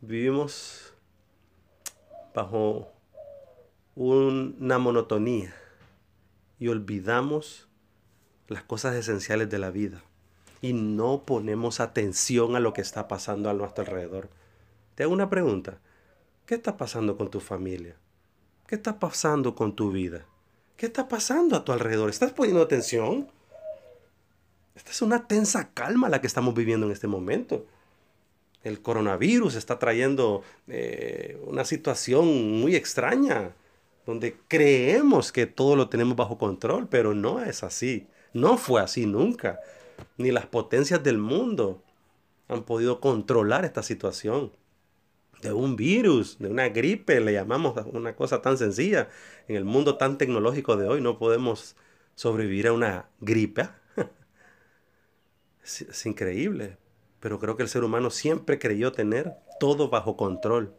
vivimos 0.00 0.94
bajo 2.34 2.90
una 3.94 4.78
monotonía 4.78 5.54
y 6.58 6.68
olvidamos 6.68 7.68
las 8.48 8.62
cosas 8.62 8.94
esenciales 8.94 9.50
de 9.50 9.58
la 9.58 9.70
vida 9.70 10.02
y 10.60 10.72
no 10.72 11.22
ponemos 11.26 11.80
atención 11.80 12.56
a 12.56 12.60
lo 12.60 12.72
que 12.72 12.80
está 12.80 13.06
pasando 13.06 13.50
a 13.50 13.54
nuestro 13.54 13.84
alrededor. 13.84 14.30
Te 14.94 15.02
hago 15.02 15.12
una 15.12 15.28
pregunta. 15.28 15.78
¿Qué 16.46 16.54
está 16.54 16.76
pasando 16.76 17.16
con 17.16 17.30
tu 17.30 17.40
familia? 17.40 17.96
¿Qué 18.66 18.74
está 18.74 18.98
pasando 18.98 19.54
con 19.54 19.76
tu 19.76 19.92
vida? 19.92 20.24
¿Qué 20.76 20.86
está 20.86 21.06
pasando 21.06 21.56
a 21.56 21.64
tu 21.64 21.72
alrededor? 21.72 22.08
¿Estás 22.10 22.32
poniendo 22.32 22.62
atención? 22.62 23.28
Esta 24.74 24.90
es 24.90 25.02
una 25.02 25.26
tensa 25.26 25.70
calma 25.72 26.08
la 26.08 26.20
que 26.20 26.26
estamos 26.26 26.54
viviendo 26.54 26.86
en 26.86 26.92
este 26.92 27.06
momento. 27.06 27.66
El 28.62 28.80
coronavirus 28.80 29.56
está 29.56 29.78
trayendo 29.78 30.42
eh, 30.68 31.38
una 31.46 31.64
situación 31.64 32.60
muy 32.60 32.74
extraña, 32.74 33.52
donde 34.06 34.36
creemos 34.48 35.30
que 35.30 35.46
todo 35.46 35.76
lo 35.76 35.90
tenemos 35.90 36.16
bajo 36.16 36.38
control, 36.38 36.88
pero 36.88 37.14
no 37.14 37.42
es 37.42 37.62
así. 37.62 38.06
No 38.34 38.58
fue 38.58 38.82
así 38.82 39.06
nunca. 39.06 39.60
Ni 40.18 40.32
las 40.32 40.46
potencias 40.46 41.02
del 41.02 41.18
mundo 41.18 41.82
han 42.48 42.64
podido 42.64 43.00
controlar 43.00 43.64
esta 43.64 43.82
situación. 43.82 44.52
De 45.40 45.52
un 45.52 45.76
virus, 45.76 46.38
de 46.38 46.48
una 46.48 46.68
gripe, 46.68 47.20
le 47.20 47.32
llamamos 47.32 47.74
una 47.92 48.16
cosa 48.16 48.42
tan 48.42 48.58
sencilla. 48.58 49.08
En 49.46 49.56
el 49.56 49.64
mundo 49.64 49.96
tan 49.96 50.18
tecnológico 50.18 50.76
de 50.76 50.88
hoy 50.88 51.00
no 51.00 51.16
podemos 51.16 51.76
sobrevivir 52.16 52.66
a 52.66 52.72
una 52.72 53.08
gripe. 53.20 53.68
es, 55.62 55.82
es 55.82 56.06
increíble. 56.06 56.76
Pero 57.20 57.38
creo 57.38 57.56
que 57.56 57.62
el 57.62 57.68
ser 57.68 57.84
humano 57.84 58.10
siempre 58.10 58.58
creyó 58.58 58.90
tener 58.92 59.36
todo 59.60 59.90
bajo 59.90 60.16
control. 60.16 60.74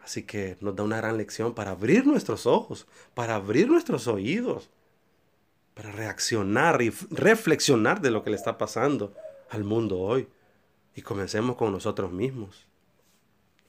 Así 0.00 0.22
que 0.22 0.56
nos 0.60 0.76
da 0.76 0.84
una 0.84 0.98
gran 0.98 1.16
lección 1.16 1.54
para 1.54 1.72
abrir 1.72 2.06
nuestros 2.06 2.46
ojos, 2.46 2.86
para 3.14 3.34
abrir 3.34 3.68
nuestros 3.68 4.06
oídos, 4.06 4.70
para 5.78 5.92
reaccionar 5.92 6.82
y 6.82 6.90
reflexionar 7.08 8.00
de 8.00 8.10
lo 8.10 8.24
que 8.24 8.30
le 8.30 8.36
está 8.36 8.58
pasando 8.58 9.14
al 9.48 9.62
mundo 9.62 10.00
hoy. 10.00 10.26
Y 10.96 11.02
comencemos 11.02 11.54
con 11.54 11.70
nosotros 11.70 12.10
mismos. 12.10 12.66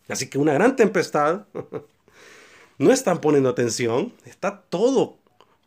Así 0.07 0.27
que 0.27 0.39
una 0.39 0.53
gran 0.53 0.75
tempestad. 0.75 1.45
no 2.79 2.91
están 2.91 3.21
poniendo 3.21 3.47
atención. 3.47 4.11
Está 4.25 4.59
todo 4.59 5.19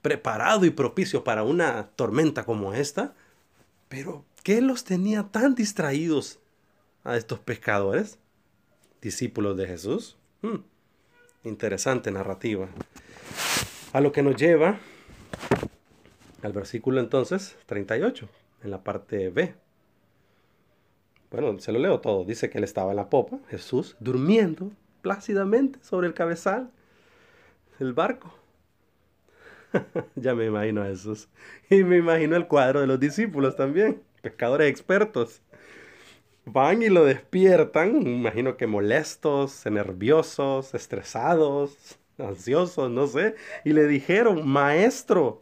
preparado 0.03 0.65
y 0.65 0.71
propicio 0.71 1.23
para 1.23 1.45
una 1.45 1.91
tormenta 1.95 2.45
como 2.45 2.75
esta. 2.75 3.15
Pero, 3.89 4.25
¿qué 4.43 4.61
los 4.61 4.83
tenía 4.83 5.23
tan 5.23 5.55
distraídos 5.55 6.41
a 7.05 7.17
estos 7.17 7.39
pescadores? 7.39 8.19
Discípulos 9.01 9.57
de 9.57 9.69
Jesús. 9.69 10.17
Hmm, 10.41 10.65
interesante 11.45 12.11
narrativa. 12.11 12.69
A 13.93 14.01
lo 14.01 14.11
que 14.11 14.25
nos 14.25 14.35
lleva 14.35 14.81
al 16.43 16.53
versículo 16.53 17.01
entonces 17.01 17.57
38, 17.67 18.29
en 18.65 18.71
la 18.71 18.83
parte 18.83 19.31
B. 19.31 19.55
Bueno, 21.31 21.59
se 21.61 21.73
lo 21.73 21.79
leo 21.79 22.01
todo. 22.01 22.25
Dice 22.25 22.51
que 22.51 22.59
él 22.59 22.65
estaba 22.65 22.91
en 22.91 22.97
la 22.97 23.09
popa, 23.09 23.39
Jesús, 23.49 23.97
durmiendo 24.01 24.71
plácidamente 25.01 25.79
sobre 25.83 26.07
el 26.07 26.15
cabezal 26.15 26.71
del 27.79 27.95
barco. 27.95 28.35
ya 30.15 30.35
me 30.35 30.47
imagino 30.47 30.83
a 30.83 30.87
Jesús. 30.87 31.29
Y 31.71 31.85
me 31.85 31.97
imagino 31.97 32.37
el 32.37 32.47
cuadro 32.47 32.81
de 32.81 32.87
los 32.87 33.01
discípulos 33.01 33.57
también, 33.57 34.03
pescadores 34.21 34.69
expertos. 34.69 35.41
Van 36.45 36.83
y 36.83 36.89
lo 36.89 37.05
despiertan, 37.05 38.03
imagino 38.07 38.57
que 38.57 38.67
molestos, 38.67 39.65
nerviosos, 39.67 40.75
estresados, 40.75 41.99
ansiosos, 42.19 42.91
no 42.91 43.07
sé. 43.07 43.37
Y 43.65 43.73
le 43.73 43.87
dijeron, 43.87 44.47
maestro, 44.47 45.42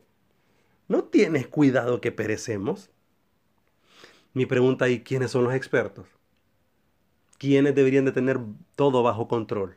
¿No 0.90 1.04
tienes 1.04 1.46
cuidado 1.46 2.00
que 2.00 2.10
perecemos? 2.10 2.90
Mi 4.34 4.44
pregunta 4.44 4.86
ahí, 4.86 5.04
¿quiénes 5.04 5.30
son 5.30 5.44
los 5.44 5.54
expertos? 5.54 6.08
¿Quiénes 7.38 7.76
deberían 7.76 8.06
de 8.06 8.10
tener 8.10 8.40
todo 8.74 9.04
bajo 9.04 9.28
control? 9.28 9.76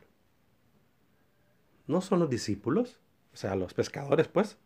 ¿No 1.86 2.00
son 2.00 2.18
los 2.18 2.28
discípulos? 2.28 2.98
O 3.32 3.36
sea, 3.36 3.54
los 3.54 3.74
pescadores, 3.74 4.26
pues. 4.26 4.58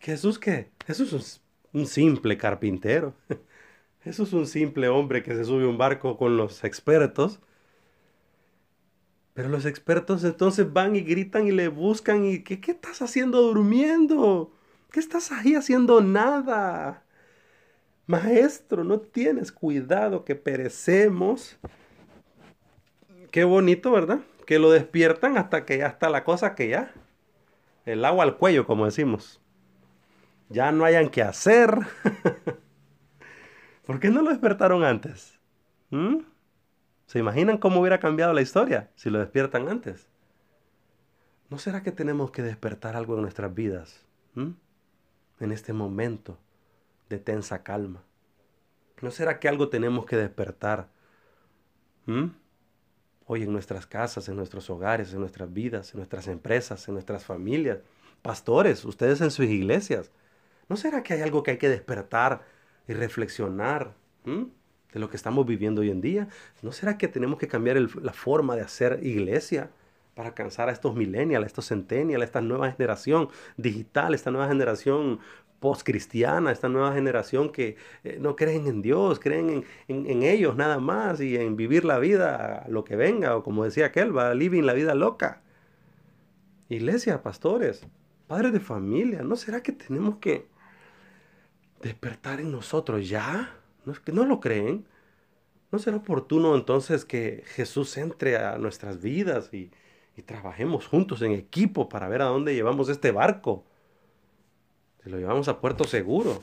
¿Jesús 0.00 0.38
qué? 0.38 0.70
Jesús 0.86 1.12
es 1.12 1.42
un 1.74 1.86
simple 1.86 2.38
carpintero. 2.38 3.12
Jesús 4.02 4.28
es 4.28 4.32
un 4.34 4.46
simple 4.46 4.88
hombre 4.88 5.22
que 5.22 5.34
se 5.34 5.44
sube 5.44 5.64
a 5.64 5.68
un 5.68 5.76
barco 5.76 6.16
con 6.16 6.38
los 6.38 6.64
expertos. 6.64 7.38
Pero 9.34 9.50
los 9.50 9.66
expertos 9.66 10.24
entonces 10.24 10.72
van 10.72 10.96
y 10.96 11.02
gritan 11.02 11.46
y 11.46 11.50
le 11.50 11.68
buscan 11.68 12.24
y 12.24 12.42
¿qué, 12.42 12.62
qué 12.62 12.70
estás 12.70 13.02
haciendo 13.02 13.42
durmiendo? 13.42 14.54
¿Qué 14.90 14.98
estás 14.98 15.30
ahí 15.30 15.54
haciendo 15.54 16.00
nada? 16.00 17.04
Maestro, 18.06 18.82
no 18.82 18.98
tienes 18.98 19.52
cuidado 19.52 20.24
que 20.24 20.34
perecemos. 20.34 21.56
Qué 23.30 23.44
bonito, 23.44 23.92
¿verdad? 23.92 24.18
Que 24.46 24.58
lo 24.58 24.72
despiertan 24.72 25.38
hasta 25.38 25.64
que 25.64 25.78
ya 25.78 25.86
está 25.86 26.10
la 26.10 26.24
cosa 26.24 26.56
que 26.56 26.68
ya. 26.68 26.92
El 27.86 28.04
agua 28.04 28.24
al 28.24 28.36
cuello, 28.36 28.66
como 28.66 28.84
decimos. 28.84 29.40
Ya 30.48 30.72
no 30.72 30.84
hayan 30.84 31.08
que 31.08 31.22
hacer. 31.22 31.72
¿Por 33.86 34.00
qué 34.00 34.10
no 34.10 34.22
lo 34.22 34.30
despertaron 34.30 34.82
antes? 34.82 35.38
¿Mm? 35.90 36.18
¿Se 37.06 37.20
imaginan 37.20 37.58
cómo 37.58 37.80
hubiera 37.80 38.00
cambiado 38.00 38.32
la 38.32 38.42
historia 38.42 38.90
si 38.96 39.10
lo 39.10 39.20
despiertan 39.20 39.68
antes? 39.68 40.08
¿No 41.48 41.58
será 41.58 41.84
que 41.84 41.92
tenemos 41.92 42.32
que 42.32 42.42
despertar 42.42 42.96
algo 42.96 43.14
en 43.14 43.22
nuestras 43.22 43.54
vidas? 43.54 44.04
¿Mm? 44.34 44.50
En 45.40 45.52
este 45.52 45.72
momento 45.72 46.38
de 47.08 47.18
tensa 47.18 47.62
calma? 47.62 48.04
¿No 49.00 49.10
será 49.10 49.40
que 49.40 49.48
algo 49.48 49.68
tenemos 49.68 50.04
que 50.04 50.16
despertar? 50.16 50.88
¿Mm? 52.06 52.26
Hoy 53.26 53.42
en 53.42 53.52
nuestras 53.52 53.86
casas, 53.86 54.28
en 54.28 54.36
nuestros 54.36 54.68
hogares, 54.70 55.12
en 55.12 55.20
nuestras 55.20 55.52
vidas, 55.52 55.94
en 55.94 55.98
nuestras 55.98 56.28
empresas, 56.28 56.86
en 56.88 56.94
nuestras 56.94 57.24
familias. 57.24 57.78
Pastores, 58.22 58.84
ustedes 58.84 59.20
en 59.20 59.30
sus 59.30 59.46
iglesias. 59.46 60.10
¿No 60.68 60.76
será 60.76 61.02
que 61.02 61.14
hay 61.14 61.22
algo 61.22 61.42
que 61.42 61.52
hay 61.52 61.58
que 61.58 61.68
despertar 61.68 62.42
y 62.86 62.92
reflexionar 62.92 63.94
de 64.24 65.00
lo 65.00 65.08
que 65.08 65.16
estamos 65.16 65.46
viviendo 65.46 65.80
hoy 65.80 65.90
en 65.90 66.00
día? 66.00 66.28
¿No 66.62 66.72
será 66.72 66.98
que 66.98 67.08
tenemos 67.08 67.38
que 67.38 67.48
cambiar 67.48 67.76
la 67.78 68.12
forma 68.12 68.56
de 68.56 68.62
hacer 68.62 69.00
iglesia? 69.02 69.70
Para 70.20 70.28
alcanzar 70.28 70.68
a 70.68 70.72
estos 70.72 70.94
millennials, 70.94 71.44
a 71.44 71.46
estos 71.46 71.68
centennials, 71.68 72.20
a 72.20 72.24
esta 72.26 72.40
nueva 72.42 72.70
generación 72.70 73.30
digital, 73.56 74.12
esta 74.12 74.30
nueva 74.30 74.48
generación 74.48 75.18
post-cristiana, 75.60 76.52
esta 76.52 76.68
nueva 76.68 76.92
generación 76.92 77.50
que 77.50 77.76
eh, 78.04 78.18
no 78.20 78.36
creen 78.36 78.66
en 78.66 78.82
Dios, 78.82 79.18
creen 79.18 79.64
en, 79.88 80.22
ellos 80.22 80.56
nada 80.56 80.78
más 80.78 81.22
y 81.22 81.36
en 81.36 81.56
vivir 81.56 81.86
la 81.86 81.98
vida, 81.98 82.66
lo 82.68 82.84
que 82.84 82.96
venga, 82.96 83.34
o 83.34 83.42
como 83.42 83.64
decía 83.64 83.86
aquel, 83.86 84.14
va 84.14 84.34
living 84.34 84.64
la 84.64 84.74
vida 84.74 84.94
loca. 84.94 85.40
Iglesia, 86.68 87.22
pastores, 87.22 87.86
padres 88.26 88.52
de 88.52 88.60
familia, 88.60 89.22
¿no 89.22 89.36
será 89.36 89.62
que 89.62 89.72
tenemos 89.72 90.16
que 90.16 90.48
despertar 91.80 92.40
en 92.40 92.52
nosotros 92.52 93.08
ya? 93.08 93.54
¿No 93.86 93.92
es 93.92 94.00
que 94.00 94.12
no 94.12 94.26
lo 94.26 94.38
creen? 94.38 94.84
¿No 95.72 95.78
será 95.78 95.96
oportuno 95.96 96.54
entonces 96.56 97.06
que 97.06 97.42
Jesús 97.46 97.96
entre 97.96 98.36
a 98.36 98.58
nuestras 98.58 99.00
vidas 99.00 99.54
y, 99.54 99.70
y 100.16 100.22
trabajemos 100.22 100.86
juntos 100.86 101.22
en 101.22 101.32
equipo 101.32 101.88
para 101.88 102.08
ver 102.08 102.22
a 102.22 102.26
dónde 102.26 102.54
llevamos 102.54 102.88
este 102.88 103.10
barco? 103.10 103.64
Se 105.02 105.10
lo 105.10 105.18
llevamos 105.18 105.48
a 105.48 105.60
puerto 105.60 105.84
seguro. 105.84 106.42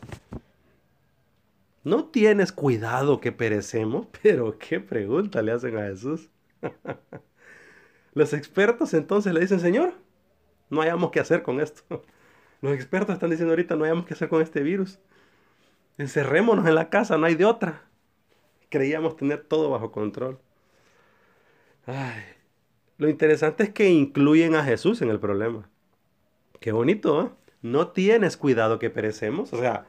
¿No 1.84 2.06
tienes 2.06 2.52
cuidado 2.52 3.22
que 3.22 3.32
perecemos? 3.32 4.08
Pero 4.22 4.58
qué 4.58 4.80
pregunta 4.80 5.42
le 5.42 5.52
hacen 5.52 5.78
a 5.78 5.88
Jesús. 5.88 6.30
Los 8.14 8.34
expertos 8.34 8.94
entonces 8.94 9.34
le 9.34 9.42
dicen, 9.42 9.60
Señor, 9.60 9.94
no 10.70 10.82
hayamos 10.82 11.12
qué 11.12 11.20
hacer 11.20 11.44
con 11.44 11.62
esto. 11.62 12.04
Los 12.62 12.74
expertos 12.74 13.14
están 13.14 13.30
diciendo 13.30 13.54
ahorita, 13.54 13.76
no 13.76 13.86
hayamos 13.86 14.06
qué 14.06 14.16
hacer 14.16 14.28
con 14.30 14.42
este 14.42 14.64
virus. 14.64 15.00
Encerrémonos 15.98 16.68
en 16.68 16.76
la 16.76 16.90
casa, 16.90 17.18
no 17.18 17.26
hay 17.26 17.36
de 17.36 17.46
otra. 17.46 17.84
Creíamos 18.70 19.16
tener 19.16 19.44
todo 19.44 19.70
bajo 19.70 19.92
control. 19.92 20.40
Ay, 21.86 22.22
lo 22.98 23.10
interesante 23.10 23.64
es 23.64 23.70
que 23.70 23.90
incluyen 23.90 24.56
a 24.56 24.64
Jesús 24.64 25.02
en 25.02 25.10
el 25.10 25.20
problema. 25.20 25.70
Qué 26.60 26.72
bonito, 26.72 27.22
¿eh? 27.22 27.30
no 27.62 27.90
tienes 27.90 28.38
cuidado 28.38 28.80
que 28.80 28.90
perecemos. 28.90 29.54
O 29.54 29.60
sea, 29.60 29.86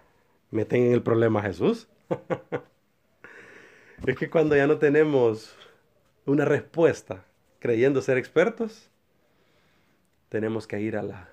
meten 0.51 0.83
en 0.85 0.93
el 0.93 1.03
problema 1.03 1.41
a 1.41 1.45
Jesús. 1.45 1.89
es 4.07 4.17
que 4.17 4.31
cuando 4.31 4.57
ya 4.57 4.67
no 4.67 4.79
tenemos 4.79 5.57
una 6.27 6.45
respuesta 6.45 7.25
creyendo 7.59 8.03
ser 8.03 8.19
expertos, 8.19 8.91
tenemos 10.29 10.67
que 10.67 10.81
ir 10.81 10.97
a 10.97 11.03
la 11.03 11.29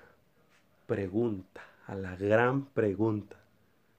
pregunta, 0.88 1.62
a 1.88 1.96
la 1.96 2.16
gran 2.16 2.66
pregunta. 2.66 3.38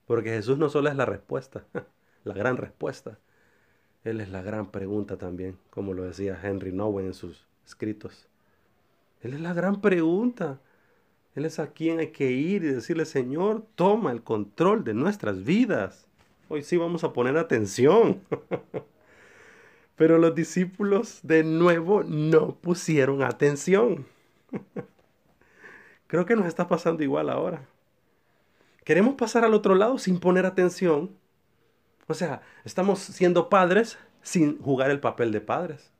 Porque 0.05 0.29
Jesús 0.29 0.57
no 0.57 0.69
solo 0.69 0.89
es 0.89 0.95
la 0.95 1.05
respuesta, 1.05 1.65
la 2.23 2.33
gran 2.33 2.57
respuesta. 2.57 3.19
Él 4.03 4.21
es 4.21 4.29
la 4.29 4.41
gran 4.41 4.71
pregunta 4.71 5.17
también, 5.17 5.59
como 5.69 5.93
lo 5.93 6.03
decía 6.03 6.39
Henry 6.41 6.71
Nowen 6.71 7.07
en 7.07 7.13
sus 7.13 7.46
escritos. 7.67 8.27
Él 9.21 9.33
es 9.33 9.41
la 9.41 9.53
gran 9.53 9.81
pregunta. 9.81 10.59
Él 11.35 11.45
es 11.45 11.59
a 11.59 11.67
quien 11.67 11.99
hay 11.99 12.11
que 12.11 12.31
ir 12.31 12.63
y 12.63 12.67
decirle, 12.67 13.05
Señor, 13.05 13.65
toma 13.75 14.11
el 14.11 14.23
control 14.23 14.83
de 14.83 14.93
nuestras 14.93 15.43
vidas. 15.43 16.07
Hoy 16.49 16.63
sí 16.63 16.77
vamos 16.77 17.03
a 17.03 17.13
poner 17.13 17.37
atención. 17.37 18.21
Pero 19.95 20.17
los 20.17 20.33
discípulos 20.33 21.19
de 21.23 21.43
nuevo 21.43 22.03
no 22.03 22.55
pusieron 22.55 23.21
atención. 23.23 24.05
Creo 26.07 26.25
que 26.25 26.35
nos 26.35 26.47
está 26.47 26.67
pasando 26.67 27.03
igual 27.03 27.29
ahora. 27.29 27.67
Queremos 28.83 29.15
pasar 29.15 29.43
al 29.43 29.53
otro 29.53 29.75
lado 29.75 29.97
sin 29.97 30.19
poner 30.19 30.45
atención. 30.45 31.11
O 32.07 32.13
sea, 32.13 32.41
estamos 32.63 32.99
siendo 32.99 33.49
padres 33.49 33.97
sin 34.21 34.61
jugar 34.61 34.89
el 34.91 35.01
papel 35.01 35.31
de 35.31 35.41
padres. 35.41 35.91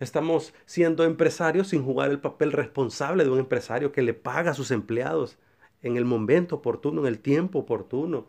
Estamos 0.00 0.54
siendo 0.64 1.04
empresarios 1.04 1.68
sin 1.68 1.84
jugar 1.84 2.10
el 2.10 2.20
papel 2.20 2.52
responsable 2.52 3.24
de 3.24 3.30
un 3.30 3.38
empresario 3.40 3.92
que 3.92 4.02
le 4.02 4.14
paga 4.14 4.52
a 4.52 4.54
sus 4.54 4.70
empleados 4.70 5.38
en 5.82 5.96
el 5.96 6.04
momento 6.04 6.56
oportuno, 6.56 7.02
en 7.02 7.08
el 7.08 7.18
tiempo 7.20 7.60
oportuno, 7.60 8.28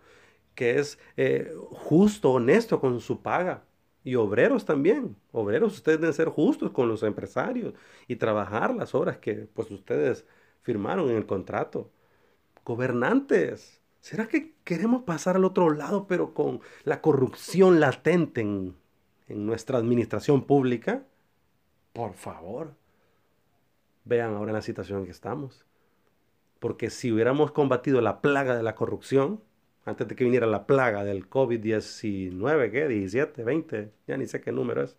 que 0.56 0.80
es 0.80 1.00
eh, 1.17 1.54
justo, 1.72 2.32
honesto 2.32 2.80
con 2.80 3.00
su 3.02 3.22
paga. 3.22 3.63
Y 4.04 4.15
obreros 4.15 4.65
también. 4.65 5.15
Obreros, 5.32 5.76
ustedes 5.76 6.00
deben 6.00 6.13
ser 6.13 6.30
justos 6.30 6.72
con 6.72 6.88
los 6.88 7.04
empresarios 7.04 7.74
y 8.08 8.15
trabajar 8.15 8.74
las 8.74 8.96
horas 8.96 9.17
que 9.17 9.48
pues 9.54 9.70
ustedes 9.72 10.26
firmaron 10.62 11.10
en 11.10 11.17
el 11.17 11.26
contrato. 11.26 11.91
Gobernantes, 12.65 13.82
¿será 14.02 14.28
que 14.28 14.54
queremos 14.63 15.04
pasar 15.04 15.36
al 15.36 15.46
otro 15.46 15.70
lado 15.72 16.08
pero 16.08 16.34
con 16.34 16.62
la 16.84 17.02
corrupción 17.02 17.80
latente 17.80 18.41
en, 18.41 18.76
en 19.28 19.46
nuestra 19.46 19.78
administración 19.78 20.46
pública? 20.46 21.04
Por 21.93 22.13
favor, 22.13 22.75
vean 24.06 24.34
ahora 24.36 24.54
la 24.54 24.62
situación 24.62 24.99
en 24.99 25.06
que 25.06 25.12
estamos. 25.12 25.65
Porque 26.60 26.89
si 26.89 27.12
hubiéramos 27.12 27.52
combatido 27.52 28.02
la 28.02 28.21
plaga 28.21 28.56
de 28.56 28.63
la 28.63 28.75
corrupción, 28.75 29.41
antes 29.86 30.08
de 30.08 30.15
que 30.15 30.23
viniera 30.23 30.45
la 30.45 30.67
plaga 30.67 31.04
del 31.04 31.30
COVID-19, 31.30 32.71
¿qué? 32.71 32.88
17, 32.88 33.43
20, 33.43 33.91
ya 34.08 34.17
ni 34.17 34.28
sé 34.28 34.41
qué 34.41 34.52
número 34.52 34.84
es. 34.84 34.97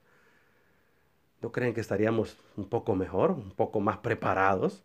¿No 1.43 1.53
creen 1.53 1.75
que 1.75 1.81
estaríamos 1.81 2.39
un 2.57 2.69
poco 2.69 2.95
mejor, 2.95 3.31
un 3.31 3.53
poco 3.53 3.81
más 3.81 3.99
preparados? 3.99 4.85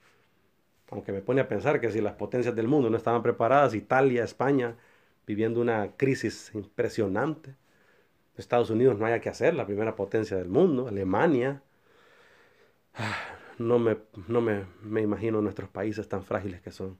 Aunque 0.89 1.11
me 1.11 1.21
pone 1.21 1.41
a 1.41 1.47
pensar 1.47 1.81
que 1.81 1.91
si 1.91 2.01
las 2.01 2.13
potencias 2.13 2.55
del 2.55 2.67
mundo 2.67 2.89
no 2.89 2.97
estaban 2.97 3.23
preparadas, 3.23 3.73
Italia, 3.73 4.23
España, 4.23 4.75
viviendo 5.25 5.59
una 5.59 5.91
crisis 5.97 6.51
impresionante. 6.53 7.55
Estados 8.37 8.69
Unidos 8.69 8.97
no 8.97 9.05
haya 9.05 9.21
que 9.21 9.29
hacer, 9.29 9.53
la 9.53 9.65
primera 9.65 9.95
potencia 9.95 10.37
del 10.37 10.49
mundo, 10.49 10.87
Alemania, 10.87 11.61
no 13.58 13.79
me, 13.79 13.97
no 14.27 14.41
me, 14.41 14.65
me 14.84 15.01
imagino 15.01 15.41
nuestros 15.41 15.69
países 15.69 16.08
tan 16.08 16.23
frágiles 16.23 16.62
que 16.62 16.71
son. 16.71 16.97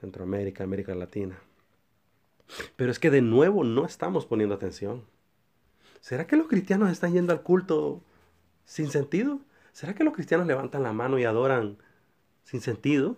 Centroamérica, 0.00 0.64
América 0.64 0.94
Latina. 0.94 1.38
Pero 2.76 2.90
es 2.90 2.98
que 2.98 3.10
de 3.10 3.22
nuevo 3.22 3.64
no 3.64 3.86
estamos 3.86 4.26
poniendo 4.26 4.54
atención. 4.54 5.04
¿Será 6.00 6.26
que 6.26 6.36
los 6.36 6.48
cristianos 6.48 6.90
están 6.90 7.14
yendo 7.14 7.32
al 7.32 7.42
culto 7.42 8.02
sin 8.66 8.90
sentido? 8.90 9.40
¿Será 9.72 9.94
que 9.94 10.04
los 10.04 10.14
cristianos 10.14 10.46
levantan 10.46 10.82
la 10.82 10.92
mano 10.92 11.18
y 11.18 11.24
adoran 11.24 11.78
sin 12.44 12.60
sentido? 12.60 13.16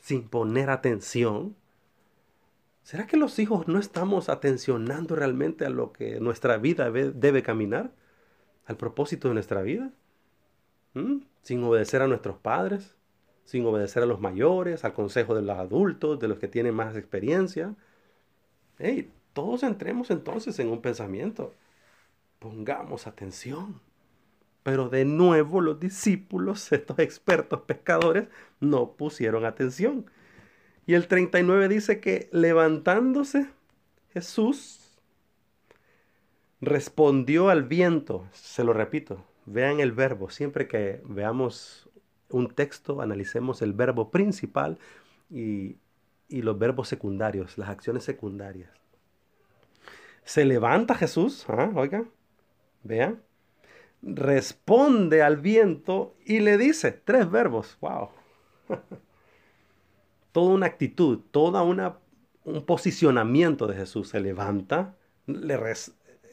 Sin 0.00 0.28
poner 0.28 0.68
atención. 0.68 1.56
¿Será 2.82 3.06
que 3.06 3.16
los 3.16 3.38
hijos 3.38 3.68
no 3.68 3.78
estamos 3.78 4.28
atencionando 4.28 5.16
realmente 5.16 5.64
a 5.64 5.70
lo 5.70 5.92
que 5.92 6.20
nuestra 6.20 6.58
vida 6.58 6.90
debe 6.90 7.42
caminar? 7.42 7.92
¿Al 8.66 8.76
propósito 8.76 9.28
de 9.28 9.34
nuestra 9.34 9.62
vida? 9.62 9.90
¿Mm? 10.94 11.20
sin 11.42 11.62
obedecer 11.64 12.02
a 12.02 12.06
nuestros 12.06 12.38
padres, 12.38 12.94
sin 13.44 13.66
obedecer 13.66 14.02
a 14.02 14.06
los 14.06 14.20
mayores, 14.20 14.84
al 14.84 14.94
consejo 14.94 15.34
de 15.34 15.42
los 15.42 15.58
adultos, 15.58 16.18
de 16.20 16.28
los 16.28 16.38
que 16.38 16.48
tienen 16.48 16.74
más 16.74 16.96
experiencia. 16.96 17.74
Hey, 18.78 19.12
todos 19.32 19.62
entremos 19.62 20.10
entonces 20.10 20.58
en 20.58 20.68
un 20.68 20.80
pensamiento. 20.80 21.52
Pongamos 22.38 23.06
atención. 23.06 23.80
Pero 24.62 24.88
de 24.88 25.04
nuevo 25.04 25.60
los 25.60 25.80
discípulos, 25.80 26.70
estos 26.72 26.98
expertos 27.00 27.62
pescadores, 27.62 28.28
no 28.60 28.92
pusieron 28.92 29.44
atención. 29.44 30.06
Y 30.86 30.94
el 30.94 31.08
39 31.08 31.68
dice 31.68 32.00
que 32.00 32.28
levantándose 32.32 33.48
Jesús 34.12 35.00
respondió 36.60 37.50
al 37.50 37.64
viento, 37.64 38.26
se 38.32 38.62
lo 38.62 38.72
repito, 38.72 39.24
vean 39.46 39.80
el 39.80 39.92
verbo. 39.92 40.30
Siempre 40.30 40.68
que 40.68 41.00
veamos 41.04 41.88
un 42.28 42.48
texto, 42.48 43.00
analicemos 43.00 43.62
el 43.62 43.72
verbo 43.72 44.10
principal 44.10 44.78
y, 45.30 45.76
los 46.28 46.58
verbos 46.58 46.88
secundarios, 46.88 47.58
las 47.58 47.68
acciones 47.68 48.04
secundarias. 48.04 48.70
Se 50.24 50.46
levanta 50.46 50.94
Jesús, 50.94 51.44
¿ah? 51.48 51.70
oigan, 51.74 52.08
vean, 52.82 53.20
responde 54.02 55.22
al 55.22 55.36
viento 55.36 56.14
y 56.24 56.40
le 56.40 56.56
dice, 56.56 56.92
tres 56.92 57.30
verbos, 57.30 57.76
wow. 57.80 58.08
Toda 60.32 60.54
una 60.54 60.66
actitud, 60.66 61.20
toda 61.30 61.62
un 61.62 62.64
posicionamiento 62.64 63.66
de 63.66 63.76
Jesús. 63.76 64.08
Se 64.08 64.20
levanta, 64.20 64.96
le 65.26 65.58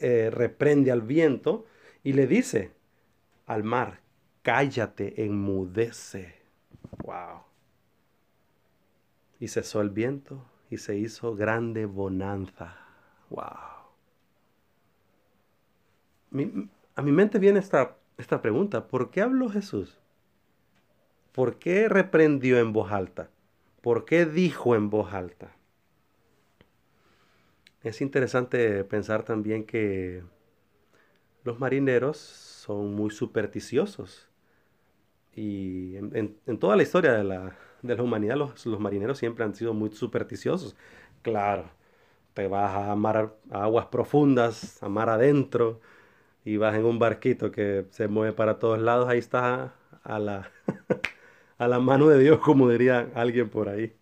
eh, 0.00 0.30
reprende 0.32 0.90
al 0.90 1.02
viento 1.02 1.66
y 2.02 2.14
le 2.14 2.26
dice, 2.26 2.72
al 3.50 3.64
mar, 3.64 3.98
cállate, 4.42 5.24
enmudece. 5.24 6.36
Wow. 7.02 7.42
Y 9.40 9.48
cesó 9.48 9.80
el 9.80 9.90
viento 9.90 10.44
y 10.70 10.76
se 10.76 10.96
hizo 10.96 11.34
grande 11.34 11.84
bonanza. 11.84 12.76
Wow. 13.28 13.42
a 16.94 17.02
mi 17.02 17.10
mente 17.10 17.40
viene 17.40 17.58
esta, 17.58 17.96
esta 18.18 18.40
pregunta, 18.40 18.86
¿por 18.86 19.10
qué 19.10 19.20
habló 19.20 19.48
Jesús? 19.48 19.98
¿Por 21.32 21.58
qué 21.58 21.88
reprendió 21.88 22.60
en 22.60 22.72
voz 22.72 22.92
alta? 22.92 23.30
¿Por 23.80 24.04
qué 24.04 24.26
dijo 24.26 24.76
en 24.76 24.90
voz 24.90 25.12
alta? 25.12 25.56
Es 27.82 28.00
interesante 28.00 28.84
pensar 28.84 29.24
también 29.24 29.64
que 29.64 30.22
los 31.44 31.58
marineros 31.60 32.18
son 32.18 32.94
muy 32.94 33.10
supersticiosos. 33.10 34.28
Y 35.34 35.96
en, 35.96 36.36
toda 36.58 36.76
la 36.76 36.82
historia 36.82 37.12
de 37.12 37.24
la, 37.24 37.56
de 37.82 37.96
la 37.96 38.02
humanidad 38.02 38.36
los, 38.36 38.66
los, 38.66 38.80
marineros 38.80 39.18
siempre 39.18 39.44
han 39.44 39.54
sido 39.54 39.74
muy 39.74 39.90
supersticiosos. 39.90 40.76
Claro, 41.22 41.70
te 42.34 42.48
vas 42.48 42.74
a, 42.76 42.94
mar, 42.96 43.36
a 43.50 43.64
aguas 43.64 43.86
profundas, 43.86 44.82
a 44.82 44.88
mar 44.88 45.08
adentro, 45.10 45.80
y 46.44 46.56
vas 46.58 46.76
en 46.76 46.84
un 46.86 46.98
barquito 46.98 47.50
que 47.52 47.86
se 47.90 48.08
mueve 48.08 48.32
para 48.34 48.58
todos 48.58 48.80
lados, 48.80 49.08
ahí 49.08 49.18
estás 49.18 49.72
a 50.04 50.18
la, 50.18 50.50
a 51.58 51.68
la 51.68 51.80
mano 51.80 52.08
de 52.08 52.18
Dios, 52.20 52.40
como 52.40 52.68
diría 52.70 53.10
alguien 53.14 53.50
por 53.50 53.68
ahí. 53.68 53.94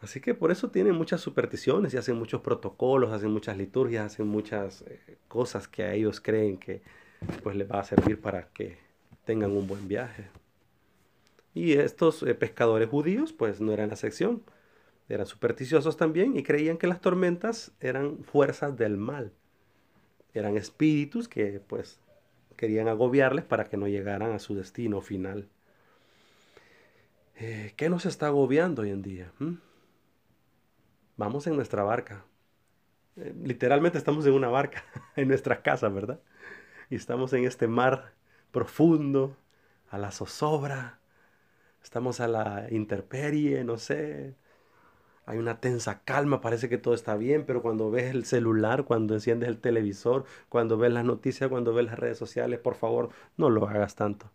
Así 0.00 0.20
que 0.20 0.34
por 0.34 0.50
eso 0.50 0.70
tienen 0.70 0.94
muchas 0.94 1.20
supersticiones 1.20 1.92
y 1.92 1.96
hacen 1.96 2.16
muchos 2.16 2.40
protocolos, 2.40 3.12
hacen 3.12 3.32
muchas 3.32 3.56
liturgias, 3.56 4.06
hacen 4.06 4.28
muchas 4.28 4.82
eh, 4.82 5.18
cosas 5.26 5.66
que 5.66 5.82
a 5.82 5.94
ellos 5.94 6.20
creen 6.20 6.56
que 6.56 6.82
pues 7.42 7.56
les 7.56 7.68
va 7.68 7.80
a 7.80 7.84
servir 7.84 8.20
para 8.20 8.48
que 8.48 8.78
tengan 9.24 9.50
un 9.50 9.66
buen 9.66 9.88
viaje. 9.88 10.28
Y 11.52 11.72
estos 11.72 12.22
eh, 12.22 12.34
pescadores 12.34 12.88
judíos 12.88 13.32
pues 13.32 13.60
no 13.60 13.72
eran 13.72 13.90
la 13.90 13.96
sección, 13.96 14.42
eran 15.08 15.26
supersticiosos 15.26 15.96
también 15.96 16.36
y 16.36 16.44
creían 16.44 16.76
que 16.76 16.86
las 16.86 17.00
tormentas 17.00 17.72
eran 17.80 18.18
fuerzas 18.22 18.76
del 18.76 18.96
mal, 18.96 19.32
eran 20.32 20.56
espíritus 20.56 21.26
que 21.26 21.60
pues 21.66 21.98
querían 22.56 22.86
agobiarles 22.86 23.44
para 23.44 23.64
que 23.64 23.76
no 23.76 23.88
llegaran 23.88 24.32
a 24.32 24.38
su 24.38 24.54
destino 24.54 25.00
final. 25.00 25.48
Eh, 27.36 27.72
¿Qué 27.76 27.88
nos 27.88 28.06
está 28.06 28.26
agobiando 28.26 28.82
hoy 28.82 28.90
en 28.90 29.02
día? 29.02 29.32
¿Mm? 29.38 29.54
Vamos 31.18 31.46
en 31.48 31.56
nuestra 31.56 31.84
barca. 31.84 32.26
Eh, 33.16 33.34
literalmente 33.44 33.98
estamos 33.98 34.26
en 34.26 34.34
una 34.34 34.48
barca, 34.48 34.84
en 35.16 35.28
nuestra 35.28 35.62
casa, 35.62 35.88
¿verdad? 35.88 36.20
Y 36.90 36.96
estamos 36.96 37.32
en 37.34 37.44
este 37.44 37.68
mar 37.68 38.14
profundo, 38.52 39.36
a 39.90 39.98
la 39.98 40.12
zozobra, 40.12 41.00
estamos 41.82 42.20
a 42.20 42.28
la 42.28 42.68
interperie, 42.70 43.64
no 43.64 43.78
sé. 43.78 44.36
Hay 45.26 45.38
una 45.38 45.60
tensa 45.60 46.02
calma, 46.04 46.40
parece 46.40 46.68
que 46.68 46.78
todo 46.78 46.94
está 46.94 47.16
bien, 47.16 47.46
pero 47.46 47.62
cuando 47.62 47.90
ves 47.90 48.12
el 48.14 48.24
celular, 48.24 48.84
cuando 48.84 49.14
enciendes 49.14 49.48
el 49.48 49.60
televisor, 49.60 50.24
cuando 50.48 50.78
ves 50.78 50.92
las 50.92 51.04
noticias, 51.04 51.50
cuando 51.50 51.74
ves 51.74 51.86
las 51.86 51.98
redes 51.98 52.18
sociales, 52.18 52.60
por 52.60 52.74
favor, 52.76 53.10
no 53.36 53.50
lo 53.50 53.68
hagas 53.68 53.94
tanto. 53.96 54.30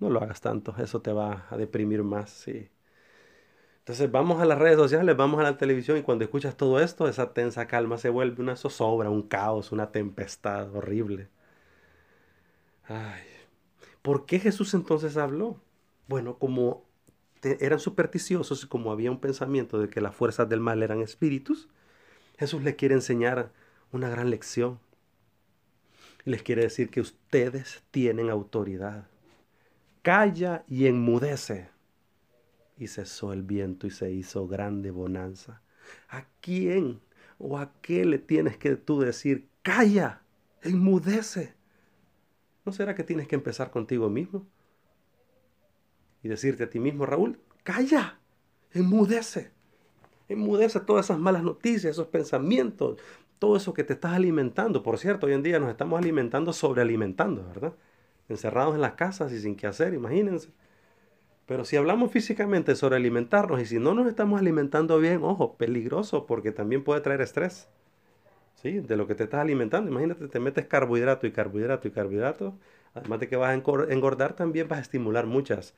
No 0.00 0.10
lo 0.10 0.20
hagas 0.20 0.40
tanto, 0.40 0.74
eso 0.78 1.00
te 1.02 1.12
va 1.12 1.46
a 1.50 1.56
deprimir 1.56 2.02
más, 2.02 2.30
sí. 2.30 2.68
Entonces 3.88 4.12
vamos 4.12 4.38
a 4.42 4.44
las 4.44 4.58
redes 4.58 4.76
sociales, 4.76 5.16
vamos 5.16 5.40
a 5.40 5.44
la 5.44 5.56
televisión 5.56 5.96
y 5.96 6.02
cuando 6.02 6.22
escuchas 6.22 6.58
todo 6.58 6.78
esto, 6.78 7.08
esa 7.08 7.32
tensa 7.32 7.66
calma 7.66 7.96
se 7.96 8.10
vuelve 8.10 8.42
una 8.42 8.54
zozobra, 8.54 9.08
un 9.08 9.22
caos, 9.22 9.72
una 9.72 9.92
tempestad 9.92 10.76
horrible. 10.76 11.28
Ay. 12.86 13.22
¿Por 14.02 14.26
qué 14.26 14.40
Jesús 14.40 14.74
entonces 14.74 15.16
habló? 15.16 15.58
Bueno, 16.06 16.36
como 16.38 16.84
eran 17.42 17.80
supersticiosos 17.80 18.62
y 18.62 18.66
como 18.66 18.92
había 18.92 19.10
un 19.10 19.20
pensamiento 19.20 19.78
de 19.78 19.88
que 19.88 20.02
las 20.02 20.14
fuerzas 20.14 20.50
del 20.50 20.60
mal 20.60 20.82
eran 20.82 21.00
espíritus, 21.00 21.70
Jesús 22.38 22.62
les 22.62 22.74
quiere 22.74 22.94
enseñar 22.94 23.52
una 23.90 24.10
gran 24.10 24.28
lección. 24.28 24.78
Y 26.26 26.30
les 26.32 26.42
quiere 26.42 26.60
decir 26.60 26.90
que 26.90 27.00
ustedes 27.00 27.82
tienen 27.90 28.28
autoridad. 28.28 29.06
Calla 30.02 30.62
y 30.68 30.88
enmudece 30.88 31.70
y 32.78 32.86
cesó 32.86 33.32
el 33.32 33.42
viento 33.42 33.86
y 33.86 33.90
se 33.90 34.10
hizo 34.10 34.46
grande 34.46 34.90
bonanza. 34.90 35.62
¿A 36.08 36.26
quién 36.40 37.00
o 37.38 37.58
a 37.58 37.72
qué 37.82 38.04
le 38.04 38.18
tienes 38.18 38.56
que 38.56 38.76
tú 38.76 39.00
decir, 39.00 39.48
calla, 39.62 40.22
enmudece? 40.62 41.54
¿No 42.64 42.72
será 42.72 42.94
que 42.94 43.04
tienes 43.04 43.26
que 43.26 43.34
empezar 43.34 43.70
contigo 43.70 44.08
mismo? 44.08 44.46
Y 46.22 46.28
decirte 46.28 46.64
a 46.64 46.70
ti 46.70 46.78
mismo, 46.78 47.06
Raúl, 47.06 47.40
calla, 47.62 48.18
enmudece. 48.72 49.50
Enmudece 50.28 50.80
todas 50.80 51.06
esas 51.06 51.18
malas 51.18 51.42
noticias, 51.42 51.92
esos 51.92 52.08
pensamientos, 52.08 53.00
todo 53.38 53.56
eso 53.56 53.72
que 53.72 53.84
te 53.84 53.94
estás 53.94 54.12
alimentando. 54.12 54.82
Por 54.82 54.98
cierto, 54.98 55.26
hoy 55.26 55.32
en 55.32 55.42
día 55.42 55.58
nos 55.58 55.70
estamos 55.70 55.98
alimentando 55.98 56.52
sobrealimentando, 56.52 57.46
¿verdad? 57.46 57.74
Encerrados 58.28 58.74
en 58.74 58.82
las 58.82 58.92
casas 58.92 59.32
y 59.32 59.40
sin 59.40 59.56
qué 59.56 59.66
hacer, 59.66 59.94
imagínense. 59.94 60.50
Pero 61.48 61.64
si 61.64 61.76
hablamos 61.76 62.12
físicamente 62.12 62.76
sobre 62.76 62.96
alimentarnos 62.96 63.62
y 63.62 63.64
si 63.64 63.78
no 63.78 63.94
nos 63.94 64.06
estamos 64.06 64.38
alimentando 64.38 64.98
bien, 64.98 65.20
ojo, 65.24 65.56
peligroso 65.56 66.26
porque 66.26 66.52
también 66.52 66.84
puede 66.84 67.00
traer 67.00 67.22
estrés. 67.22 67.68
¿Sí? 68.56 68.80
De 68.80 68.96
lo 68.96 69.06
que 69.06 69.14
te 69.14 69.24
estás 69.24 69.40
alimentando. 69.40 69.90
Imagínate, 69.90 70.28
te 70.28 70.40
metes 70.40 70.66
carbohidrato 70.66 71.26
y 71.26 71.32
carbohidrato 71.32 71.88
y 71.88 71.90
carbohidrato. 71.92 72.54
Además 72.94 73.20
de 73.20 73.28
que 73.28 73.36
vas 73.36 73.50
a 73.50 73.54
engordar, 73.54 74.34
también 74.36 74.68
vas 74.68 74.78
a 74.80 74.82
estimular 74.82 75.26
muchas 75.26 75.74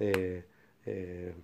eh, 0.00 0.44
eh, 0.86 1.34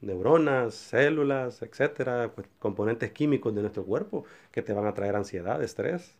neuronas, 0.00 0.74
células, 0.74 1.60
etcétera, 1.62 2.32
pues, 2.34 2.48
componentes 2.58 3.12
químicos 3.12 3.54
de 3.54 3.60
nuestro 3.62 3.84
cuerpo 3.84 4.24
que 4.52 4.62
te 4.62 4.72
van 4.72 4.86
a 4.86 4.94
traer 4.94 5.16
ansiedad, 5.16 5.62
estrés. 5.62 6.16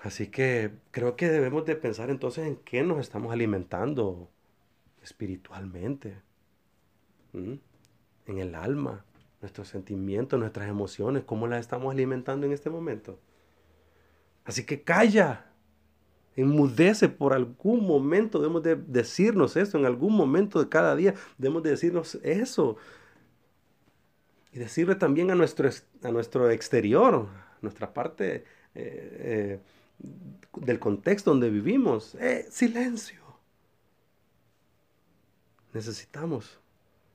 Así 0.00 0.28
que 0.28 0.72
creo 0.90 1.16
que 1.16 1.28
debemos 1.28 1.64
de 1.64 1.76
pensar 1.76 2.10
entonces 2.10 2.46
en 2.46 2.56
qué 2.56 2.82
nos 2.82 2.98
estamos 3.00 3.32
alimentando 3.32 4.30
espiritualmente, 5.06 6.20
en 7.32 8.38
el 8.38 8.54
alma, 8.54 9.04
nuestros 9.40 9.68
sentimientos, 9.68 10.38
nuestras 10.38 10.68
emociones, 10.68 11.22
cómo 11.24 11.46
las 11.46 11.60
estamos 11.60 11.92
alimentando 11.92 12.44
en 12.44 12.52
este 12.52 12.70
momento. 12.70 13.18
Así 14.44 14.64
que 14.64 14.82
calla, 14.82 15.46
enmudece 16.34 17.08
por 17.08 17.34
algún 17.34 17.86
momento, 17.86 18.40
debemos 18.40 18.62
de 18.64 18.74
decirnos 18.74 19.56
eso, 19.56 19.78
en 19.78 19.86
algún 19.86 20.14
momento 20.14 20.58
de 20.58 20.68
cada 20.68 20.96
día 20.96 21.14
debemos 21.38 21.62
de 21.62 21.70
decirnos 21.70 22.16
eso. 22.22 22.76
Y 24.52 24.58
decirle 24.58 24.96
también 24.96 25.30
a 25.30 25.34
nuestro, 25.36 25.68
a 26.02 26.10
nuestro 26.10 26.50
exterior, 26.50 27.28
nuestra 27.60 27.92
parte 27.94 28.36
eh, 28.36 28.42
eh, 28.74 29.60
del 30.56 30.78
contexto 30.80 31.30
donde 31.30 31.50
vivimos, 31.50 32.16
eh, 32.16 32.46
silencio 32.50 33.25
Necesitamos 35.72 36.60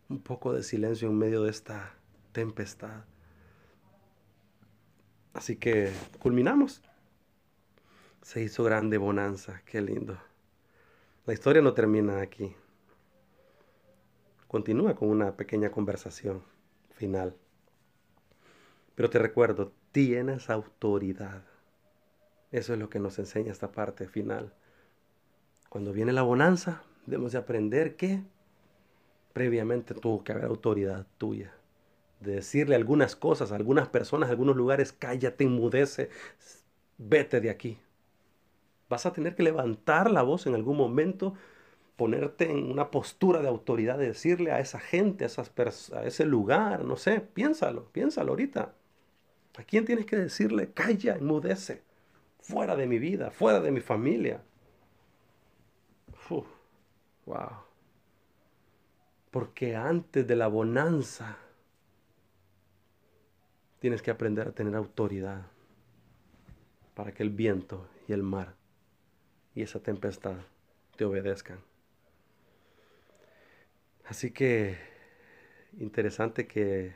un 0.09 0.19
poco 0.19 0.53
de 0.53 0.63
silencio 0.63 1.07
en 1.09 1.17
medio 1.17 1.43
de 1.43 1.51
esta 1.51 1.93
tempestad. 2.31 3.05
Así 5.33 5.55
que 5.55 5.91
culminamos. 6.19 6.81
Se 8.21 8.41
hizo 8.41 8.63
grande 8.63 8.97
bonanza, 8.97 9.61
qué 9.65 9.81
lindo. 9.81 10.17
La 11.25 11.33
historia 11.33 11.61
no 11.61 11.73
termina 11.73 12.21
aquí. 12.21 12.55
Continúa 14.47 14.95
con 14.95 15.09
una 15.09 15.37
pequeña 15.37 15.71
conversación 15.71 16.43
final. 16.89 17.35
Pero 18.95 19.09
te 19.09 19.17
recuerdo, 19.17 19.71
tienes 19.91 20.49
autoridad. 20.49 21.43
Eso 22.51 22.73
es 22.73 22.79
lo 22.79 22.89
que 22.89 22.99
nos 22.99 23.17
enseña 23.17 23.51
esta 23.51 23.71
parte 23.71 24.07
final. 24.07 24.53
Cuando 25.69 25.93
viene 25.93 26.11
la 26.11 26.21
bonanza, 26.21 26.83
debemos 27.05 27.31
de 27.31 27.37
aprender 27.37 27.95
que 27.95 28.23
previamente 29.33 29.93
tuvo 29.93 30.23
que 30.23 30.31
haber 30.31 30.45
autoridad 30.45 31.05
tuya. 31.17 31.53
De 32.19 32.33
decirle 32.33 32.75
algunas 32.75 33.15
cosas 33.15 33.51
a 33.51 33.55
algunas 33.55 33.87
personas, 33.87 34.29
a 34.29 34.31
algunos 34.31 34.55
lugares, 34.55 34.91
cállate, 34.93 35.43
enmudece, 35.43 36.09
vete 36.97 37.41
de 37.41 37.49
aquí. 37.49 37.79
Vas 38.89 39.05
a 39.05 39.13
tener 39.13 39.35
que 39.35 39.43
levantar 39.43 40.11
la 40.11 40.21
voz 40.21 40.45
en 40.47 40.53
algún 40.53 40.77
momento, 40.77 41.33
ponerte 41.95 42.51
en 42.51 42.71
una 42.71 42.91
postura 42.91 43.41
de 43.41 43.47
autoridad, 43.47 43.97
de 43.97 44.07
decirle 44.07 44.51
a 44.51 44.59
esa 44.59 44.79
gente, 44.79 45.23
a, 45.23 45.27
esas 45.27 45.51
a 45.93 46.05
ese 46.05 46.25
lugar, 46.25 46.83
no 46.83 46.97
sé, 46.97 47.21
piénsalo, 47.21 47.85
piénsalo 47.91 48.31
ahorita. 48.31 48.73
¿A 49.57 49.63
quién 49.63 49.85
tienes 49.85 50.05
que 50.05 50.17
decirle, 50.17 50.71
calla, 50.73 51.15
enmudece? 51.15 51.83
Fuera 52.41 52.75
de 52.75 52.87
mi 52.87 52.99
vida, 52.99 53.31
fuera 53.31 53.59
de 53.59 53.71
mi 53.71 53.81
familia. 53.81 54.41
wow. 57.25 57.70
Porque 59.31 59.75
antes 59.75 60.27
de 60.27 60.35
la 60.35 60.47
bonanza 60.47 61.37
tienes 63.79 64.01
que 64.01 64.11
aprender 64.11 64.47
a 64.47 64.51
tener 64.51 64.75
autoridad 64.75 65.47
para 66.93 67.13
que 67.13 67.23
el 67.23 67.31
viento 67.31 67.87
y 68.07 68.13
el 68.13 68.21
mar 68.21 68.53
y 69.55 69.63
esa 69.63 69.79
tempestad 69.79 70.35
te 70.95 71.05
obedezcan. 71.05 71.59
Así 74.05 74.31
que 74.31 74.77
interesante 75.79 76.45
que 76.45 76.93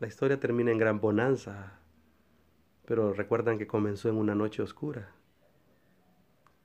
la 0.00 0.08
historia 0.08 0.40
termina 0.40 0.72
en 0.72 0.78
gran 0.78 1.00
bonanza, 1.00 1.78
pero 2.84 3.12
recuerdan 3.12 3.56
que 3.56 3.68
comenzó 3.68 4.08
en 4.08 4.16
una 4.16 4.34
noche 4.34 4.62
oscura, 4.62 5.12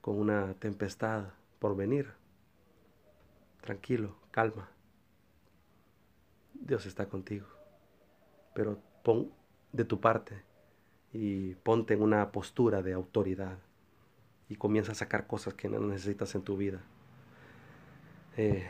con 0.00 0.18
una 0.18 0.54
tempestad 0.54 1.28
por 1.60 1.76
venir. 1.76 2.12
Tranquilo, 3.60 4.16
calma. 4.30 4.68
Dios 6.54 6.86
está 6.86 7.08
contigo. 7.08 7.46
Pero 8.54 8.80
pon 9.02 9.32
de 9.72 9.84
tu 9.84 10.00
parte 10.00 10.42
y 11.12 11.54
ponte 11.56 11.94
en 11.94 12.02
una 12.02 12.30
postura 12.32 12.82
de 12.82 12.92
autoridad 12.92 13.58
y 14.48 14.56
comienza 14.56 14.92
a 14.92 14.94
sacar 14.94 15.26
cosas 15.26 15.54
que 15.54 15.68
no 15.68 15.80
necesitas 15.80 16.34
en 16.34 16.42
tu 16.42 16.56
vida. 16.56 16.80
Eh, 18.36 18.66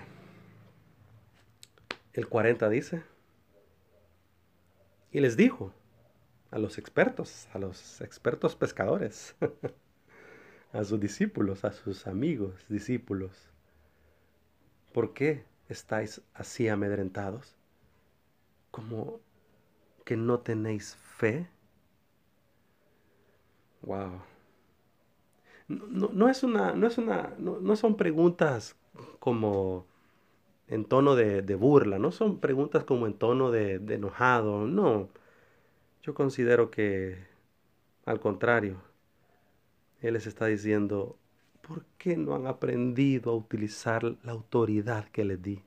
el 2.15 2.29
40 2.29 2.69
dice, 2.69 3.03
y 5.13 5.21
les 5.21 5.37
dijo 5.37 5.73
a 6.51 6.59
los 6.59 6.79
expertos, 6.79 7.49
a 7.53 7.59
los 7.59 8.01
expertos 8.01 8.57
pescadores, 8.57 9.37
a 10.73 10.85
sus 10.85 10.99
discípulos, 11.01 11.65
a 11.65 11.73
sus 11.73 12.07
amigos 12.07 12.65
discípulos, 12.69 13.51
¿por 14.99 15.15
qué 15.15 15.45
estáis 15.69 16.23
así 16.35 16.67
amedrentados? 16.67 17.55
Como 18.73 19.21
que 20.05 20.17
no 20.17 20.41
tenéis 20.41 20.97
fe. 20.97 21.47
Wow. 23.83 24.21
No, 25.69 26.29
es 26.29 26.43
una, 26.43 26.73
no 26.73 26.89
es 26.89 26.99
una, 26.99 27.33
no, 27.39 27.77
son 27.77 27.97
preguntas 27.97 28.75
como 29.21 29.87
en 30.67 30.85
tono 30.85 31.15
de, 31.15 31.43
burla, 31.55 32.01
no 32.01 32.11
son 32.11 32.41
preguntas 32.41 32.83
como 32.83 33.07
en 33.07 33.15
tono 33.15 33.53
de 33.53 33.77
enojado, 33.95 34.67
no. 34.67 35.11
Yo 36.03 36.13
considero 36.13 36.73
que, 36.73 37.25
al 38.05 38.19
contrario, 38.19 38.83
Él 40.01 40.15
les 40.15 40.27
está 40.27 40.47
diciendo, 40.47 41.17
¿por 41.69 41.85
qué 41.99 42.17
no 42.17 42.35
han 42.35 42.47
aprendido 42.47 43.31
a 43.31 43.37
utilizar 43.37 44.03
la 44.03 44.33
autoridad 44.33 45.05
que 45.11 45.25
les 45.25 45.43
di? 45.43 45.63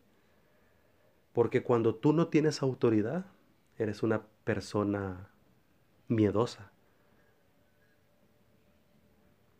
Porque 1.31 1.61
cuando 1.61 1.95
tú 1.95 2.11
no 2.11 2.27
tienes 2.27 2.63
autoridad, 2.63 3.25
eres 3.77 4.01
una 4.01 4.23
persona 4.43 5.29
miedosa. 6.07 6.71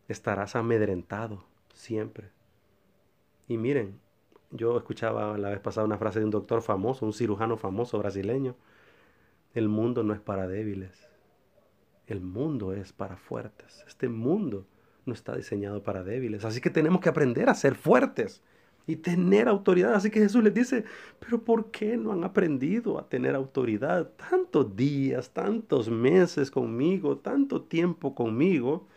Estarás 0.08 0.56
amedrentado 0.56 1.46
siempre. 1.74 2.32
Y 3.48 3.58
miren, 3.58 4.00
yo 4.50 4.78
escuchaba 4.78 5.38
la 5.38 5.50
vez 5.50 5.60
pasada 5.60 5.86
una 5.86 5.98
frase 5.98 6.20
de 6.20 6.26
un 6.26 6.32
doctor 6.32 6.62
famoso, 6.62 7.06
un 7.06 7.14
cirujano 7.14 7.56
famoso 7.56 8.00
brasileño. 8.00 8.56
El 9.54 9.70
mundo 9.70 10.04
no 10.04 10.14
es 10.14 10.20
para 10.20 10.48
débiles. 10.48 11.08
El 12.08 12.20
mundo 12.20 12.74
es 12.74 12.92
para 12.92 13.16
fuertes. 13.16 13.86
Este 13.88 14.10
mundo 14.10 14.66
no 15.06 15.14
está 15.14 15.36
diseñado 15.36 15.84
para 15.84 16.04
débiles. 16.04 16.46
Así 16.46 16.62
que 16.62 16.70
tenemos 16.70 17.02
que 17.02 17.10
aprender 17.10 17.50
a 17.50 17.56
ser 17.56 17.76
fuertes 17.76 18.42
y 18.88 18.98
tener 18.98 19.48
autoridad. 19.48 19.94
Así 19.94 20.10
que 20.10 20.20
Jesús 20.20 20.44
les 20.44 20.54
dice, 20.54 20.84
pero 21.20 21.44
¿por 21.44 21.72
qué 21.72 21.98
no 21.98 22.12
han 22.12 22.24
aprendido 22.24 23.00
a 23.00 23.08
tener 23.08 23.36
autoridad? 23.36 24.10
Tantos 24.30 24.76
días, 24.76 25.32
tantos 25.32 25.90
meses 25.90 26.52
conmigo, 26.52 27.18
tanto 27.18 27.62
tiempo 27.62 28.16
conmigo, 28.16 28.88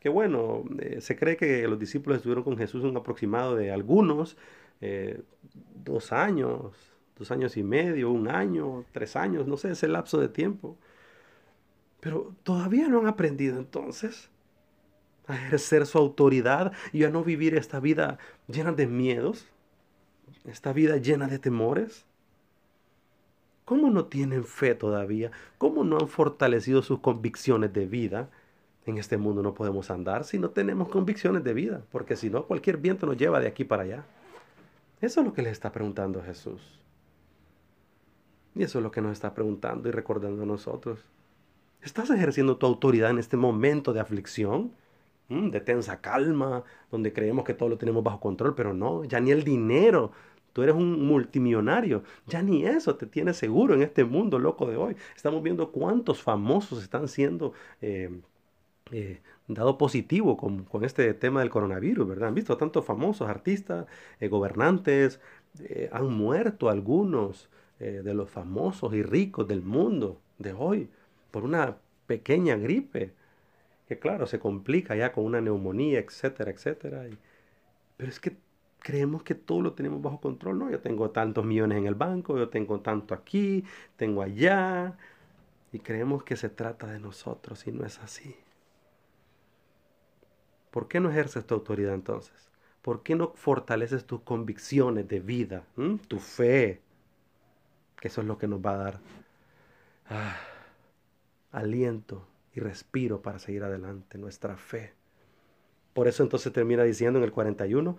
que 0.00 0.08
bueno, 0.08 0.64
eh, 0.78 1.00
se 1.00 1.16
cree 1.16 1.36
que 1.36 1.66
los 1.68 1.78
discípulos 1.78 2.18
estuvieron 2.18 2.44
con 2.44 2.56
Jesús 2.56 2.84
un 2.84 2.96
aproximado 2.96 3.54
de 3.54 3.70
algunos, 3.70 4.36
eh, 4.80 5.20
dos 5.84 6.12
años, 6.12 6.74
dos 7.18 7.30
años 7.30 7.56
y 7.58 7.62
medio, 7.62 8.10
un 8.10 8.28
año, 8.28 8.84
tres 8.92 9.14
años, 9.16 9.46
no 9.46 9.56
sé, 9.58 9.72
ese 9.72 9.88
lapso 9.88 10.18
de 10.18 10.28
tiempo. 10.28 10.78
Pero 12.00 12.34
todavía 12.44 12.88
no 12.88 12.98
han 13.00 13.06
aprendido 13.06 13.58
entonces 13.58 14.30
a 15.30 15.36
ejercer 15.36 15.86
su 15.86 15.98
autoridad 15.98 16.72
y 16.92 17.04
a 17.04 17.10
no 17.10 17.24
vivir 17.24 17.54
esta 17.54 17.80
vida 17.80 18.18
llena 18.48 18.72
de 18.72 18.86
miedos, 18.86 19.46
esta 20.44 20.72
vida 20.72 20.96
llena 20.96 21.28
de 21.28 21.38
temores. 21.38 22.04
¿Cómo 23.64 23.90
no 23.90 24.06
tienen 24.06 24.44
fe 24.44 24.74
todavía? 24.74 25.30
¿Cómo 25.58 25.84
no 25.84 25.98
han 25.98 26.08
fortalecido 26.08 26.82
sus 26.82 27.00
convicciones 27.00 27.72
de 27.72 27.86
vida? 27.86 28.28
En 28.86 28.98
este 28.98 29.16
mundo 29.16 29.42
no 29.42 29.54
podemos 29.54 29.90
andar 29.90 30.24
si 30.24 30.38
no 30.38 30.50
tenemos 30.50 30.88
convicciones 30.88 31.44
de 31.44 31.54
vida, 31.54 31.82
porque 31.92 32.16
si 32.16 32.30
no, 32.30 32.46
cualquier 32.46 32.78
viento 32.78 33.06
nos 33.06 33.16
lleva 33.16 33.38
de 33.38 33.46
aquí 33.46 33.64
para 33.64 33.84
allá. 33.84 34.04
Eso 35.00 35.20
es 35.20 35.26
lo 35.26 35.32
que 35.32 35.42
le 35.42 35.50
está 35.50 35.70
preguntando 35.70 36.22
Jesús. 36.22 36.60
Y 38.54 38.62
eso 38.62 38.78
es 38.78 38.82
lo 38.82 38.90
que 38.90 39.00
nos 39.00 39.12
está 39.12 39.34
preguntando 39.34 39.88
y 39.88 39.92
recordando 39.92 40.42
a 40.42 40.46
nosotros. 40.46 41.04
¿Estás 41.82 42.10
ejerciendo 42.10 42.56
tu 42.56 42.66
autoridad 42.66 43.10
en 43.10 43.18
este 43.18 43.36
momento 43.36 43.92
de 43.92 44.00
aflicción? 44.00 44.72
De 45.30 45.60
tensa 45.60 46.00
calma, 46.00 46.64
donde 46.90 47.12
creemos 47.12 47.44
que 47.44 47.54
todo 47.54 47.68
lo 47.68 47.78
tenemos 47.78 48.02
bajo 48.02 48.18
control, 48.18 48.56
pero 48.56 48.74
no, 48.74 49.04
ya 49.04 49.20
ni 49.20 49.30
el 49.30 49.44
dinero. 49.44 50.10
Tú 50.52 50.62
eres 50.62 50.74
un 50.74 51.06
multimillonario, 51.06 52.02
ya 52.26 52.42
ni 52.42 52.66
eso 52.66 52.96
te 52.96 53.06
tiene 53.06 53.32
seguro 53.32 53.74
en 53.74 53.82
este 53.82 54.02
mundo 54.04 54.40
loco 54.40 54.66
de 54.66 54.76
hoy. 54.76 54.96
Estamos 55.14 55.40
viendo 55.44 55.70
cuántos 55.70 56.20
famosos 56.20 56.82
están 56.82 57.06
siendo 57.06 57.52
eh, 57.80 58.10
eh, 58.90 59.20
dado 59.46 59.78
positivo 59.78 60.36
con, 60.36 60.66
este 60.84 61.14
tema 61.14 61.40
del 61.40 61.50
coronavirus, 61.50 62.08
¿verdad? 62.08 62.30
Han 62.30 62.34
visto 62.34 62.56
tantos 62.56 62.84
famosos 62.84 63.28
artistas, 63.28 63.86
eh, 64.18 64.26
gobernantes, 64.26 65.20
han 65.92 66.12
muerto 66.12 66.68
algunos 66.70 67.48
de 67.78 68.14
los 68.14 68.30
famosos 68.30 68.94
y 68.94 69.02
ricos 69.02 69.48
del 69.48 69.62
mundo 69.62 70.20
de 70.38 70.52
hoy 70.52 70.88
por 71.30 71.44
una 71.44 71.78
pequeña 72.06 72.56
gripe 72.56 73.14
que 73.90 73.98
claro, 73.98 74.24
se 74.28 74.38
complica 74.38 74.94
ya 74.94 75.10
con 75.10 75.24
una 75.24 75.40
neumonía, 75.40 75.98
etcétera, 75.98 76.52
etcétera. 76.52 77.06
pero 77.96 78.08
es 78.08 78.20
que 78.20 78.36
creemos 78.78 79.24
que 79.24 79.34
todo 79.34 79.62
lo 79.62 79.72
tenemos 79.72 80.00
bajo 80.00 80.20
control, 80.20 80.60
¿no? 80.60 80.70
Yo 80.70 80.78
tengo 80.78 81.10
tantos 81.10 81.44
millones 81.44 81.78
en 81.78 81.86
el 81.88 81.96
banco, 81.96 82.38
yo 82.38 82.48
tengo 82.50 82.80
tanto 82.82 83.14
aquí, 83.14 83.64
tengo 83.96 84.22
allá, 84.22 84.96
y 85.72 85.80
creemos 85.80 86.22
que 86.22 86.36
se 86.36 86.48
trata 86.48 86.86
de 86.86 87.00
nosotros 87.00 87.66
y 87.66 87.72
no 87.72 87.84
es 87.84 87.98
así. 87.98 88.36
¿Por 90.70 90.86
qué 90.86 91.00
no 91.00 91.10
ejerces 91.10 91.44
tu 91.44 91.54
autoridad 91.54 91.92
entonces? 91.94 92.48
¿Por 92.82 93.02
qué 93.02 93.16
no 93.16 93.32
fortaleces 93.34 94.06
tus 94.06 94.20
convicciones 94.20 95.08
de 95.08 95.18
vida, 95.18 95.64
tu 96.06 96.20
fe? 96.20 96.80
Que 98.00 98.06
eso 98.06 98.20
es 98.20 98.28
lo 98.28 98.38
que 98.38 98.46
nos 98.46 98.60
va 98.64 98.74
a 98.74 98.76
dar 98.76 99.00
ah, 100.08 100.36
aliento 101.50 102.29
y 102.54 102.60
respiro 102.60 103.22
para 103.22 103.38
seguir 103.38 103.62
adelante, 103.62 104.18
nuestra 104.18 104.56
fe. 104.56 104.92
Por 105.92 106.08
eso 106.08 106.22
entonces 106.22 106.52
termina 106.52 106.82
diciendo 106.82 107.18
en 107.18 107.24
el 107.24 107.32
41, 107.32 107.96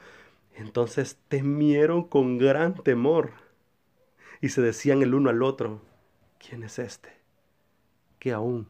entonces 0.55 1.17
temieron 1.27 2.03
con 2.03 2.37
gran 2.37 2.75
temor 2.75 3.31
y 4.41 4.49
se 4.49 4.61
decían 4.61 5.01
el 5.01 5.13
uno 5.13 5.29
al 5.29 5.43
otro, 5.43 5.81
¿quién 6.39 6.63
es 6.63 6.79
este? 6.79 7.09
Que 8.19 8.31
aún 8.31 8.67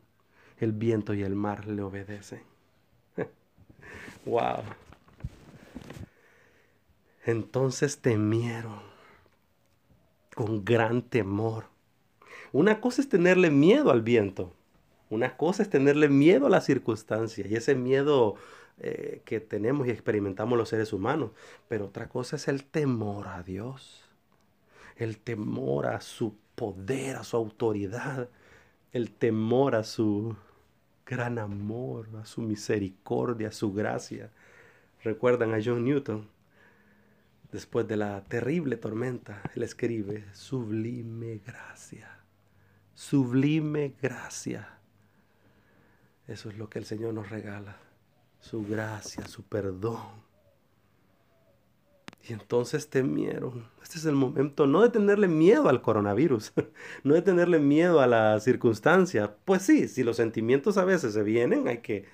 el 0.58 0.74
viento 0.74 1.14
y 1.14 1.24
el 1.24 1.36
mar 1.36 1.68
le 1.68 1.82
obedecen. 1.82 2.44
wow. 4.26 4.64
Entonces 7.26 8.00
temieron 8.00 8.82
con 10.36 10.64
gran 10.66 11.02
temor. 11.02 11.66
Una 12.52 12.82
cosa 12.82 13.02
es 13.02 13.10
tenerle 13.10 13.50
miedo 13.50 13.92
al 13.92 14.02
viento 14.02 14.54
una 15.12 15.36
cosa 15.36 15.62
es 15.62 15.70
tenerle 15.70 16.08
miedo 16.08 16.48
a 16.48 16.50
las 16.50 16.66
circunstancias 16.66 17.52
y 17.52 17.56
ese 17.56 17.76
miedo 17.76 18.36
eh, 18.80 19.22
que 19.26 19.42
tenemos 19.42 19.86
y 19.86 19.92
experimentamos 19.92 20.58
los 20.58 20.70
seres 20.70 20.94
humanos, 20.94 21.32
pero 21.68 21.88
otra 21.88 22.08
cosa 22.08 22.38
es 22.38 22.48
el 22.48 22.64
temor 22.64 23.28
a 23.28 23.44
Dios, 23.44 24.06
el 24.96 25.18
temor 25.18 25.88
a 25.88 26.00
su 26.00 26.38
poder, 26.56 27.18
a 27.18 27.26
su 27.26 27.36
autoridad, 27.36 28.30
el 28.94 29.12
temor 29.12 29.76
a 29.76 29.84
su 29.84 30.38
gran 31.06 31.40
amor, 31.40 32.08
a 32.22 32.26
su 32.26 32.42
misericordia, 32.42 33.50
a 33.50 33.52
su 33.52 33.74
gracia. 33.74 34.32
Recuerdan 35.04 35.54
a 35.54 35.60
John 35.64 35.84
Newton, 35.84 36.30
después 37.52 37.86
de 37.86 37.98
la 37.98 38.24
terrible 38.24 38.78
tormenta, 38.78 39.42
él 39.56 39.64
escribe, 39.64 40.24
sublime 40.32 41.42
gracia, 41.46 42.22
sublime 42.94 43.94
gracia 44.02 44.81
eso 46.32 46.50
es 46.50 46.58
lo 46.58 46.70
que 46.70 46.80
el 46.80 46.86
Señor 46.86 47.14
nos 47.14 47.30
regala, 47.30 47.78
su 48.40 48.66
gracia, 48.66 49.28
su 49.28 49.44
perdón. 49.44 50.00
Y 52.24 52.34
entonces 52.34 52.90
temieron. 52.90 53.68
Este 53.82 53.98
es 53.98 54.06
el 54.06 54.16
momento 54.16 54.68
no 54.68 54.84
de 54.84 54.90
tenerle 54.90 55.28
miedo 55.28 55.68
al 55.68 55.82
coronavirus, 55.82 56.54
no 57.04 57.16
de 57.16 57.22
tenerle 57.22 57.60
miedo 57.60 58.00
a 58.00 58.08
la 58.08 58.40
circunstancia. 58.40 59.36
Pues 59.44 59.64
sí, 59.64 59.88
si 59.88 60.04
los 60.04 60.18
sentimientos 60.18 60.78
a 60.78 60.86
veces 60.86 61.14
se 61.14 61.24
vienen, 61.24 61.68
hay 61.68 61.80
que 61.80 62.06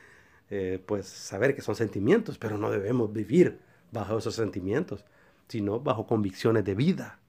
eh, 0.50 0.82
pues 0.86 1.06
saber 1.08 1.56
que 1.56 1.62
son 1.62 1.76
sentimientos, 1.76 2.38
pero 2.38 2.58
no 2.58 2.72
debemos 2.72 3.14
vivir 3.14 3.60
bajo 3.92 4.18
esos 4.18 4.34
sentimientos, 4.34 5.06
sino 5.48 5.80
bajo 5.80 6.08
convicciones 6.08 6.64
de 6.66 6.74
vida. 6.74 7.20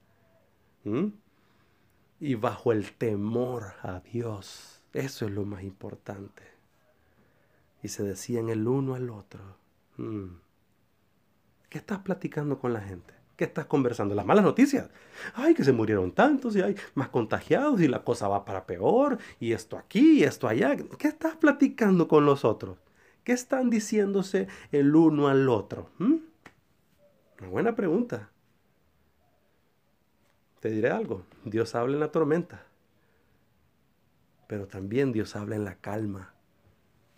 Y 2.18 2.34
bajo 2.36 2.72
el 2.72 2.92
temor 2.92 3.74
a 3.82 4.00
Dios. 4.00 4.80
Eso 4.94 5.26
es 5.26 5.32
lo 5.32 5.44
más 5.44 5.62
importante 5.64 6.57
y 7.82 7.88
se 7.88 8.02
decían 8.02 8.48
el 8.48 8.66
uno 8.66 8.94
al 8.94 9.10
otro, 9.10 9.40
mm, 9.96 10.26
¿qué 11.68 11.78
estás 11.78 12.00
platicando 12.00 12.58
con 12.58 12.72
la 12.72 12.80
gente? 12.80 13.14
¿Qué 13.36 13.44
estás 13.44 13.66
conversando? 13.66 14.16
Las 14.16 14.26
malas 14.26 14.44
noticias. 14.44 14.90
Ay, 15.34 15.54
que 15.54 15.62
se 15.62 15.72
murieron 15.72 16.10
tantos 16.10 16.56
y 16.56 16.60
hay 16.60 16.74
más 16.94 17.08
contagiados 17.08 17.80
y 17.80 17.86
la 17.86 18.02
cosa 18.02 18.26
va 18.26 18.44
para 18.44 18.66
peor 18.66 19.18
y 19.38 19.52
esto 19.52 19.78
aquí 19.78 20.18
y 20.18 20.24
esto 20.24 20.48
allá. 20.48 20.76
¿Qué 20.76 21.06
estás 21.06 21.36
platicando 21.36 22.08
con 22.08 22.26
los 22.26 22.44
otros? 22.44 22.78
¿Qué 23.22 23.30
están 23.32 23.70
diciéndose 23.70 24.48
el 24.72 24.96
uno 24.96 25.28
al 25.28 25.48
otro? 25.48 25.90
¿Mm? 25.98 26.16
Una 27.38 27.48
buena 27.48 27.76
pregunta. 27.76 28.30
Te 30.60 30.70
diré 30.70 30.90
algo, 30.90 31.24
Dios 31.44 31.76
habla 31.76 31.94
en 31.94 32.00
la 32.00 32.10
tormenta, 32.10 32.64
pero 34.48 34.66
también 34.66 35.12
Dios 35.12 35.36
habla 35.36 35.54
en 35.54 35.64
la 35.64 35.76
calma. 35.76 36.34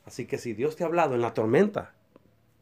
Así 0.05 0.27
que 0.27 0.39
si 0.39 0.53
Dios 0.55 0.77
te 0.77 0.85
ha 0.85 0.87
hablado 0.87 1.15
en 1.15 1.21
la 1.21 1.35
tormenta, 1.35 1.93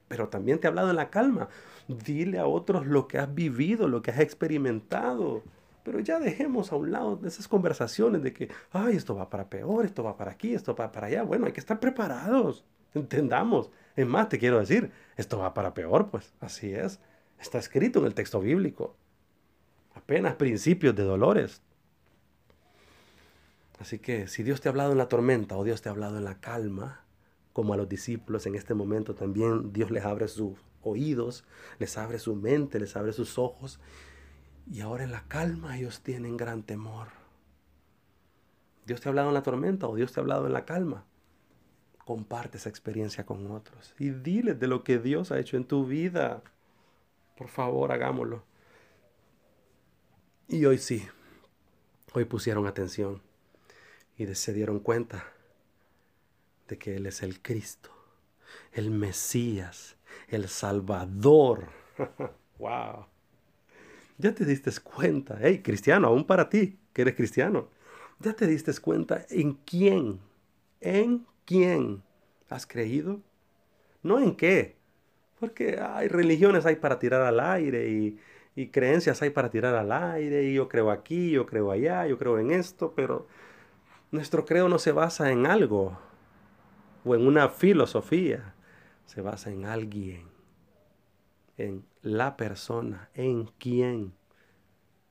pero 0.09 0.29
también 0.29 0.59
te 0.59 0.67
ha 0.67 0.71
hablado 0.71 0.91
en 0.91 0.97
la 0.97 1.11
calma, 1.11 1.49
dile 1.87 2.39
a 2.39 2.47
otros 2.47 2.87
lo 2.87 3.09
que 3.09 3.19
has 3.19 3.35
vivido, 3.35 3.89
lo 3.89 4.03
que 4.03 4.11
has 4.11 4.21
experimentado. 4.21 5.43
Pero 5.85 6.01
ya 6.01 6.19
dejemos 6.19 6.73
a 6.73 6.77
un 6.77 6.91
lado 6.93 7.21
esas 7.25 7.49
conversaciones 7.49 8.23
de 8.23 8.33
que, 8.33 8.51
ay, 8.73 8.97
esto 8.97 9.15
va 9.15 9.31
para 9.31 9.49
peor, 9.49 9.87
esto 9.87 10.03
va 10.03 10.17
para 10.17 10.33
aquí, 10.33 10.55
esto 10.55 10.75
va 10.75 10.93
para 10.93 11.07
allá. 11.07 11.23
Bueno, 11.23 11.47
hay 11.47 11.53
que 11.53 11.61
estar 11.61 11.81
preparados, 11.81 12.65
entendamos. 12.95 13.71
Es 13.97 14.07
más, 14.07 14.29
te 14.29 14.39
quiero 14.39 14.59
decir, 14.59 14.91
esto 15.17 15.39
va 15.39 15.55
para 15.55 15.75
peor, 15.75 16.11
pues 16.11 16.33
así 16.41 16.73
es. 16.73 17.01
Está 17.41 17.59
escrito 17.59 18.01
en 18.01 18.07
el 18.07 18.15
texto 18.15 18.41
bíblico. 18.41 18.97
Apenas 19.95 20.35
principios 20.35 20.95
de 20.95 21.05
dolores. 21.05 21.63
Así 23.81 23.99
que 23.99 24.27
si 24.27 24.43
Dios 24.43 24.61
te 24.61 24.69
ha 24.69 24.71
hablado 24.71 24.93
en 24.93 24.99
la 24.99 25.09
tormenta 25.09 25.57
o 25.57 25.65
Dios 25.65 25.83
te 25.83 25.89
ha 25.89 25.93
hablado 25.93 26.19
en 26.19 26.25
la 26.25 26.41
calma, 26.41 27.05
como 27.53 27.75
a 27.75 27.77
los 27.77 27.89
discípulos 27.89 28.47
en 28.47 28.55
este 28.55 28.75
momento 28.75 29.15
también 29.15 29.73
Dios 29.73 29.91
les 29.91 30.05
abre 30.05 30.29
sus 30.29 30.59
oídos, 30.83 31.45
les 31.79 31.97
abre 31.99 32.19
su 32.19 32.35
mente, 32.35 32.79
les 32.79 32.97
abre 32.97 33.13
sus 33.13 33.39
ojos. 33.39 33.81
Y 34.71 34.81
ahora 34.81 35.05
en 35.05 35.13
la 35.13 35.27
calma 35.29 35.79
ellos 35.79 36.01
tienen 36.01 36.37
gran 36.37 36.63
temor. 36.63 37.09
Dios 38.87 39.01
te 39.01 39.09
ha 39.09 39.11
hablado 39.11 39.29
en 39.29 39.35
la 39.35 39.43
tormenta 39.43 39.87
o 39.87 39.97
Dios 39.97 40.13
te 40.13 40.21
ha 40.21 40.23
hablado 40.23 40.47
en 40.47 40.53
la 40.53 40.65
calma. 40.65 41.05
Comparte 42.05 42.59
esa 42.59 42.69
experiencia 42.69 43.27
con 43.27 43.51
otros 43.51 43.95
y 43.99 44.11
diles 44.11 44.59
de 44.59 44.67
lo 44.67 44.83
que 44.83 44.99
Dios 44.99 45.31
ha 45.31 45.39
hecho 45.39 45.57
en 45.57 45.65
tu 45.65 45.87
vida. 45.87 46.43
Por 47.37 47.49
favor, 47.49 47.93
hagámoslo. 47.93 48.45
Y 50.49 50.65
hoy 50.65 50.79
sí, 50.79 51.07
hoy 52.15 52.25
pusieron 52.25 52.67
atención 52.67 53.21
y 54.17 54.27
se 54.35 54.55
dieron 54.55 54.81
cuenta 54.81 55.25
de 56.69 56.79
que 56.79 56.97
Él 56.97 57.07
es 57.07 57.23
el 57.23 57.41
Cristo, 57.43 57.91
el 58.73 58.91
Mesías, 58.91 59.97
el 60.29 60.49
Salvador. 60.49 61.69
¡Wow! 62.59 63.07
Ya 64.19 64.35
te 64.35 64.45
diste 64.45 64.71
cuenta, 64.83 65.39
hey, 65.41 65.63
cristiano, 65.63 66.09
aún 66.09 66.25
para 66.25 66.49
ti, 66.49 66.79
que 66.93 67.03
eres 67.03 67.15
cristiano, 67.15 67.69
ya 68.19 68.35
te 68.35 68.47
diste 68.47 68.73
cuenta 68.81 69.25
en 69.31 69.55
quién, 69.65 70.21
en 70.81 71.25
quién 71.45 72.03
has 72.49 72.67
creído, 72.67 73.21
no 74.03 74.19
en 74.19 74.35
qué, 74.35 74.77
porque 75.39 75.79
hay 75.81 76.09
religiones 76.09 76.67
hay 76.67 76.77
para 76.77 76.99
tirar 76.99 77.23
al 77.23 77.41
aire 77.41 77.89
y, 77.89 78.19
creencias 78.73 79.23
hay 79.23 79.31
para 79.31 79.51
tirar 79.51 79.77
al 79.77 79.93
aire 79.93 80.43
y 80.43 80.55
yo 80.55 80.69
creo 80.69 80.91
aquí, 80.91 81.31
yo 81.31 81.47
creo 81.47 81.71
allá, 81.71 82.09
yo 82.09 82.19
creo 82.19 82.41
en 82.41 82.51
esto, 82.51 82.93
pero 82.97 83.29
nuestro 84.11 84.45
creo 84.45 84.69
no 84.69 84.81
se 84.81 84.91
basa 84.91 85.31
en 85.31 85.47
algo 85.47 85.97
o 87.05 87.15
en 87.15 87.27
una 87.27 87.49
filosofía, 87.49 88.55
se 89.07 89.21
basa 89.21 89.51
en 89.51 89.65
alguien, 89.65 90.29
en 91.57 91.85
la 92.03 92.37
persona, 92.37 93.11
en 93.15 93.47
quién. 93.59 94.13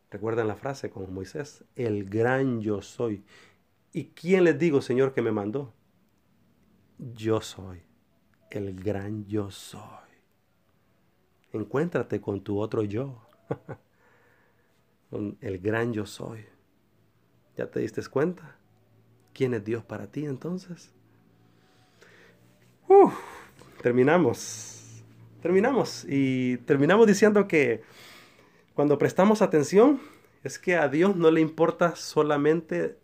Recuerdan 0.10 0.48
la 0.48 0.56
frase 0.56 0.90
con 0.90 1.14
Moisés, 1.14 1.64
el 1.76 2.10
gran 2.10 2.62
yo 2.62 2.82
soy. 2.82 3.24
¿Y 3.92 4.06
quién 4.10 4.44
les 4.44 4.58
digo, 4.58 4.82
Señor, 4.82 5.14
que 5.14 5.22
me 5.22 5.32
mandó? 5.32 5.74
Yo 6.98 7.42
soy, 7.42 7.82
el 8.52 8.76
gran 8.82 9.26
yo 9.26 9.52
soy. 9.52 9.82
Encuéntrate 11.54 12.22
con 12.22 12.42
tu 12.42 12.60
otro 12.60 12.84
yo. 12.84 13.22
el 15.42 15.60
gran 15.60 15.94
yo 15.94 16.06
soy. 16.06 16.46
¿Ya 17.56 17.70
te 17.70 17.80
diste 17.80 18.06
cuenta? 18.08 18.58
¿Quién 19.34 19.54
es 19.54 19.64
Dios 19.64 19.84
para 19.84 20.12
ti 20.12 20.26
entonces? 20.26 20.94
Terminamos. 23.82 25.04
Terminamos. 25.42 26.06
Y 26.08 26.58
terminamos 26.58 27.08
diciendo 27.08 27.48
que 27.48 27.84
cuando 28.74 28.98
prestamos 28.98 29.42
atención 29.42 30.00
es 30.44 30.60
que 30.60 30.76
a 30.76 30.88
Dios 30.88 31.16
no 31.16 31.32
le 31.32 31.42
importa 31.42 31.96
solamente 31.96 32.98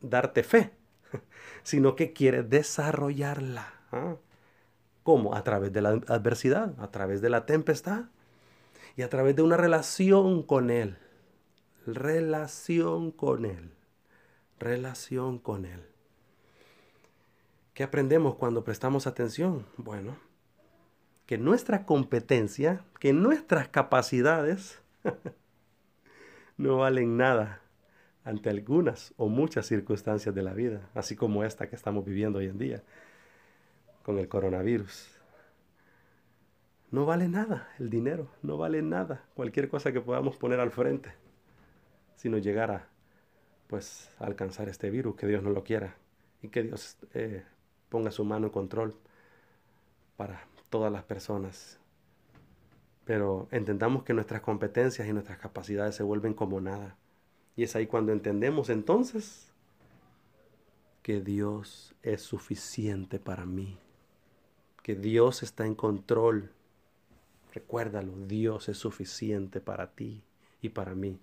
darte 0.00 0.42
fe, 0.42 0.72
sino 1.62 1.96
que 1.96 2.12
quiere 2.12 2.42
desarrollarla. 2.42 3.72
¿ah? 3.92 4.16
¿Cómo? 5.02 5.34
A 5.34 5.44
través 5.44 5.72
de 5.72 5.82
la 5.82 5.90
adversidad, 5.90 6.74
a 6.78 6.90
través 6.90 7.20
de 7.20 7.30
la 7.30 7.46
tempestad 7.46 8.06
y 8.96 9.02
a 9.02 9.08
través 9.08 9.36
de 9.36 9.42
una 9.42 9.56
relación 9.56 10.42
con 10.42 10.70
Él. 10.70 10.96
Relación 11.86 13.10
con 13.10 13.44
Él. 13.44 13.72
Relación 14.58 15.38
con 15.38 15.66
Él. 15.66 15.93
¿Qué 17.74 17.82
aprendemos 17.82 18.36
cuando 18.36 18.62
prestamos 18.62 19.08
atención? 19.08 19.66
Bueno, 19.76 20.16
que 21.26 21.38
nuestra 21.38 21.84
competencia, 21.84 22.84
que 23.00 23.12
nuestras 23.12 23.68
capacidades 23.68 24.80
no 26.56 26.78
valen 26.78 27.16
nada 27.16 27.62
ante 28.22 28.48
algunas 28.48 29.12
o 29.16 29.28
muchas 29.28 29.66
circunstancias 29.66 30.32
de 30.32 30.42
la 30.42 30.54
vida, 30.54 30.88
así 30.94 31.16
como 31.16 31.42
esta 31.42 31.68
que 31.68 31.74
estamos 31.74 32.04
viviendo 32.04 32.38
hoy 32.38 32.46
en 32.46 32.58
día 32.58 32.84
con 34.04 34.18
el 34.18 34.28
coronavirus. 34.28 35.10
No 36.92 37.06
vale 37.06 37.26
nada 37.26 37.68
el 37.80 37.90
dinero, 37.90 38.28
no 38.42 38.56
vale 38.56 38.82
nada 38.82 39.24
cualquier 39.34 39.68
cosa 39.68 39.90
que 39.90 40.00
podamos 40.00 40.36
poner 40.36 40.60
al 40.60 40.70
frente 40.70 41.12
si 42.14 42.28
nos 42.28 42.40
llegara 42.40 42.88
pues 43.66 44.10
a 44.20 44.26
alcanzar 44.26 44.68
este 44.68 44.90
virus, 44.90 45.16
que 45.16 45.26
Dios 45.26 45.42
no 45.42 45.50
lo 45.50 45.64
quiera 45.64 45.96
y 46.40 46.50
que 46.50 46.62
Dios 46.62 46.98
eh, 47.14 47.42
ponga 47.94 48.10
su 48.10 48.24
mano 48.24 48.48
en 48.48 48.52
control 48.52 48.96
para 50.16 50.44
todas 50.68 50.90
las 50.90 51.04
personas. 51.04 51.78
Pero 53.04 53.46
entendamos 53.52 54.02
que 54.02 54.14
nuestras 54.14 54.40
competencias 54.40 55.06
y 55.06 55.12
nuestras 55.12 55.38
capacidades 55.38 55.94
se 55.94 56.02
vuelven 56.02 56.34
como 56.34 56.60
nada. 56.60 56.96
Y 57.54 57.62
es 57.62 57.76
ahí 57.76 57.86
cuando 57.86 58.10
entendemos 58.10 58.68
entonces 58.68 59.52
que 61.02 61.20
Dios 61.20 61.94
es 62.02 62.22
suficiente 62.22 63.20
para 63.20 63.46
mí 63.46 63.78
que 64.84 64.94
Dios 64.94 65.42
está 65.42 65.64
en 65.64 65.74
control. 65.74 66.50
Recuérdalo, 67.54 68.12
Dios 68.26 68.68
es 68.68 68.76
suficiente 68.76 69.62
para 69.62 69.94
ti 69.94 70.22
y 70.60 70.68
para 70.68 70.94
mí. 70.94 71.18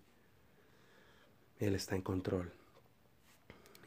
Él 1.60 1.76
está 1.76 1.96
en 1.96 2.02
control. 2.02 2.52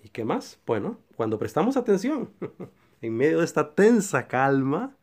¿Y 0.04 0.10
qué 0.10 0.24
más? 0.24 0.60
Bueno, 0.66 1.00
cuando 1.16 1.38
prestamos 1.38 1.78
atención, 1.78 2.30
en 3.00 3.16
medio 3.16 3.38
de 3.38 3.46
esta 3.46 3.74
tensa 3.74 4.28
calma, 4.28 4.94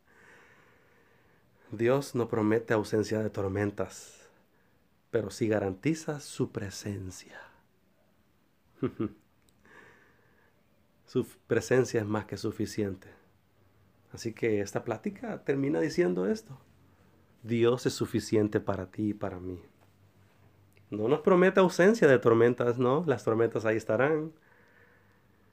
Dios 1.72 2.14
no 2.14 2.28
promete 2.28 2.76
ausencia 2.76 3.20
de 3.20 3.32
tormentas, 3.32 4.30
pero 5.10 5.32
sí 5.32 5.48
garantiza 5.48 6.20
su 6.20 6.52
presencia. 6.52 7.42
su 11.08 11.26
presencia 11.48 12.02
es 12.02 12.06
más 12.06 12.26
que 12.26 12.38
suficiente. 12.38 13.08
Así 14.12 14.34
que 14.34 14.62
esta 14.62 14.84
plática 14.84 15.44
termina 15.44 15.80
diciendo 15.80 16.28
esto. 16.28 16.60
Dios 17.42 17.88
es 17.88 17.94
suficiente 17.94 18.60
para 18.60 18.92
ti 18.92 19.10
y 19.10 19.14
para 19.16 19.40
mí. 19.40 19.60
No 20.92 21.08
nos 21.08 21.22
promete 21.22 21.60
ausencia 21.60 22.08
de 22.08 22.20
tormentas, 22.20 22.78
no, 22.78 23.04
las 23.08 23.24
tormentas 23.24 23.66
ahí 23.66 23.78
estarán. 23.78 24.34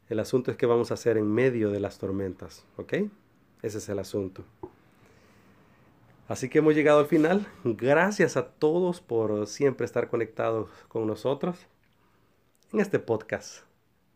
El 0.08 0.20
asunto 0.20 0.50
es 0.50 0.56
que 0.56 0.66
vamos 0.66 0.90
a 0.90 0.94
hacer 0.94 1.18
en 1.18 1.30
medio 1.30 1.70
de 1.70 1.80
las 1.80 1.98
tormentas, 1.98 2.64
¿ok? 2.76 2.94
Ese 3.62 3.78
es 3.78 3.88
el 3.88 3.98
asunto. 3.98 4.42
Así 6.28 6.48
que 6.48 6.58
hemos 6.58 6.74
llegado 6.74 7.00
al 7.00 7.06
final. 7.06 7.46
Gracias 7.64 8.36
a 8.36 8.46
todos 8.46 9.00
por 9.00 9.46
siempre 9.46 9.84
estar 9.84 10.08
conectados 10.08 10.70
con 10.88 11.06
nosotros 11.06 11.58
en 12.72 12.80
este 12.80 12.98
podcast 12.98 13.64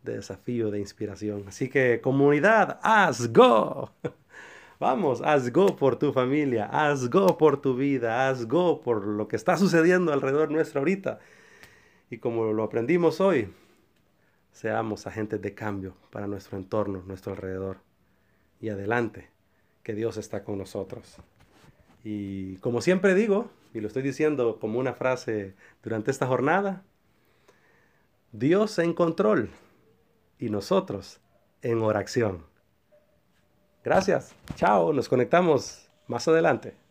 de 0.02 0.16
desafío 0.16 0.70
de 0.70 0.78
inspiración. 0.78 1.44
Así 1.46 1.68
que 1.68 2.00
comunidad, 2.00 2.78
¡haz 2.82 3.32
go! 3.32 3.90
Vamos, 4.80 5.22
haz 5.22 5.52
go 5.52 5.76
por 5.76 5.96
tu 5.96 6.12
familia, 6.12 6.66
haz 6.66 7.08
go 7.08 7.38
por 7.38 7.60
tu 7.60 7.76
vida, 7.76 8.28
haz 8.28 8.46
go 8.48 8.80
por 8.80 9.06
lo 9.06 9.28
que 9.28 9.36
está 9.36 9.56
sucediendo 9.56 10.12
alrededor 10.12 10.50
nuestro 10.50 10.80
ahorita. 10.80 11.20
Y 12.10 12.18
como 12.18 12.52
lo 12.52 12.64
aprendimos 12.64 13.20
hoy, 13.20 13.48
seamos 14.52 15.06
agentes 15.06 15.40
de 15.40 15.54
cambio 15.54 15.96
para 16.10 16.26
nuestro 16.26 16.56
entorno, 16.58 17.02
nuestro 17.06 17.32
alrededor. 17.32 17.78
Y 18.60 18.68
adelante, 18.68 19.30
que 19.82 19.94
Dios 19.94 20.16
está 20.16 20.44
con 20.44 20.58
nosotros. 20.58 21.16
Y 22.04 22.56
como 22.58 22.80
siempre 22.80 23.14
digo, 23.14 23.50
y 23.74 23.80
lo 23.80 23.88
estoy 23.88 24.02
diciendo 24.02 24.58
como 24.60 24.78
una 24.78 24.94
frase 24.94 25.54
durante 25.82 26.10
esta 26.10 26.26
jornada, 26.26 26.84
Dios 28.32 28.78
en 28.78 28.94
control 28.94 29.50
y 30.38 30.48
nosotros 30.48 31.20
en 31.62 31.82
oración. 31.82 32.44
Gracias. 33.84 34.34
Chao. 34.54 34.92
Nos 34.92 35.08
conectamos 35.08 35.88
más 36.06 36.28
adelante. 36.28 36.81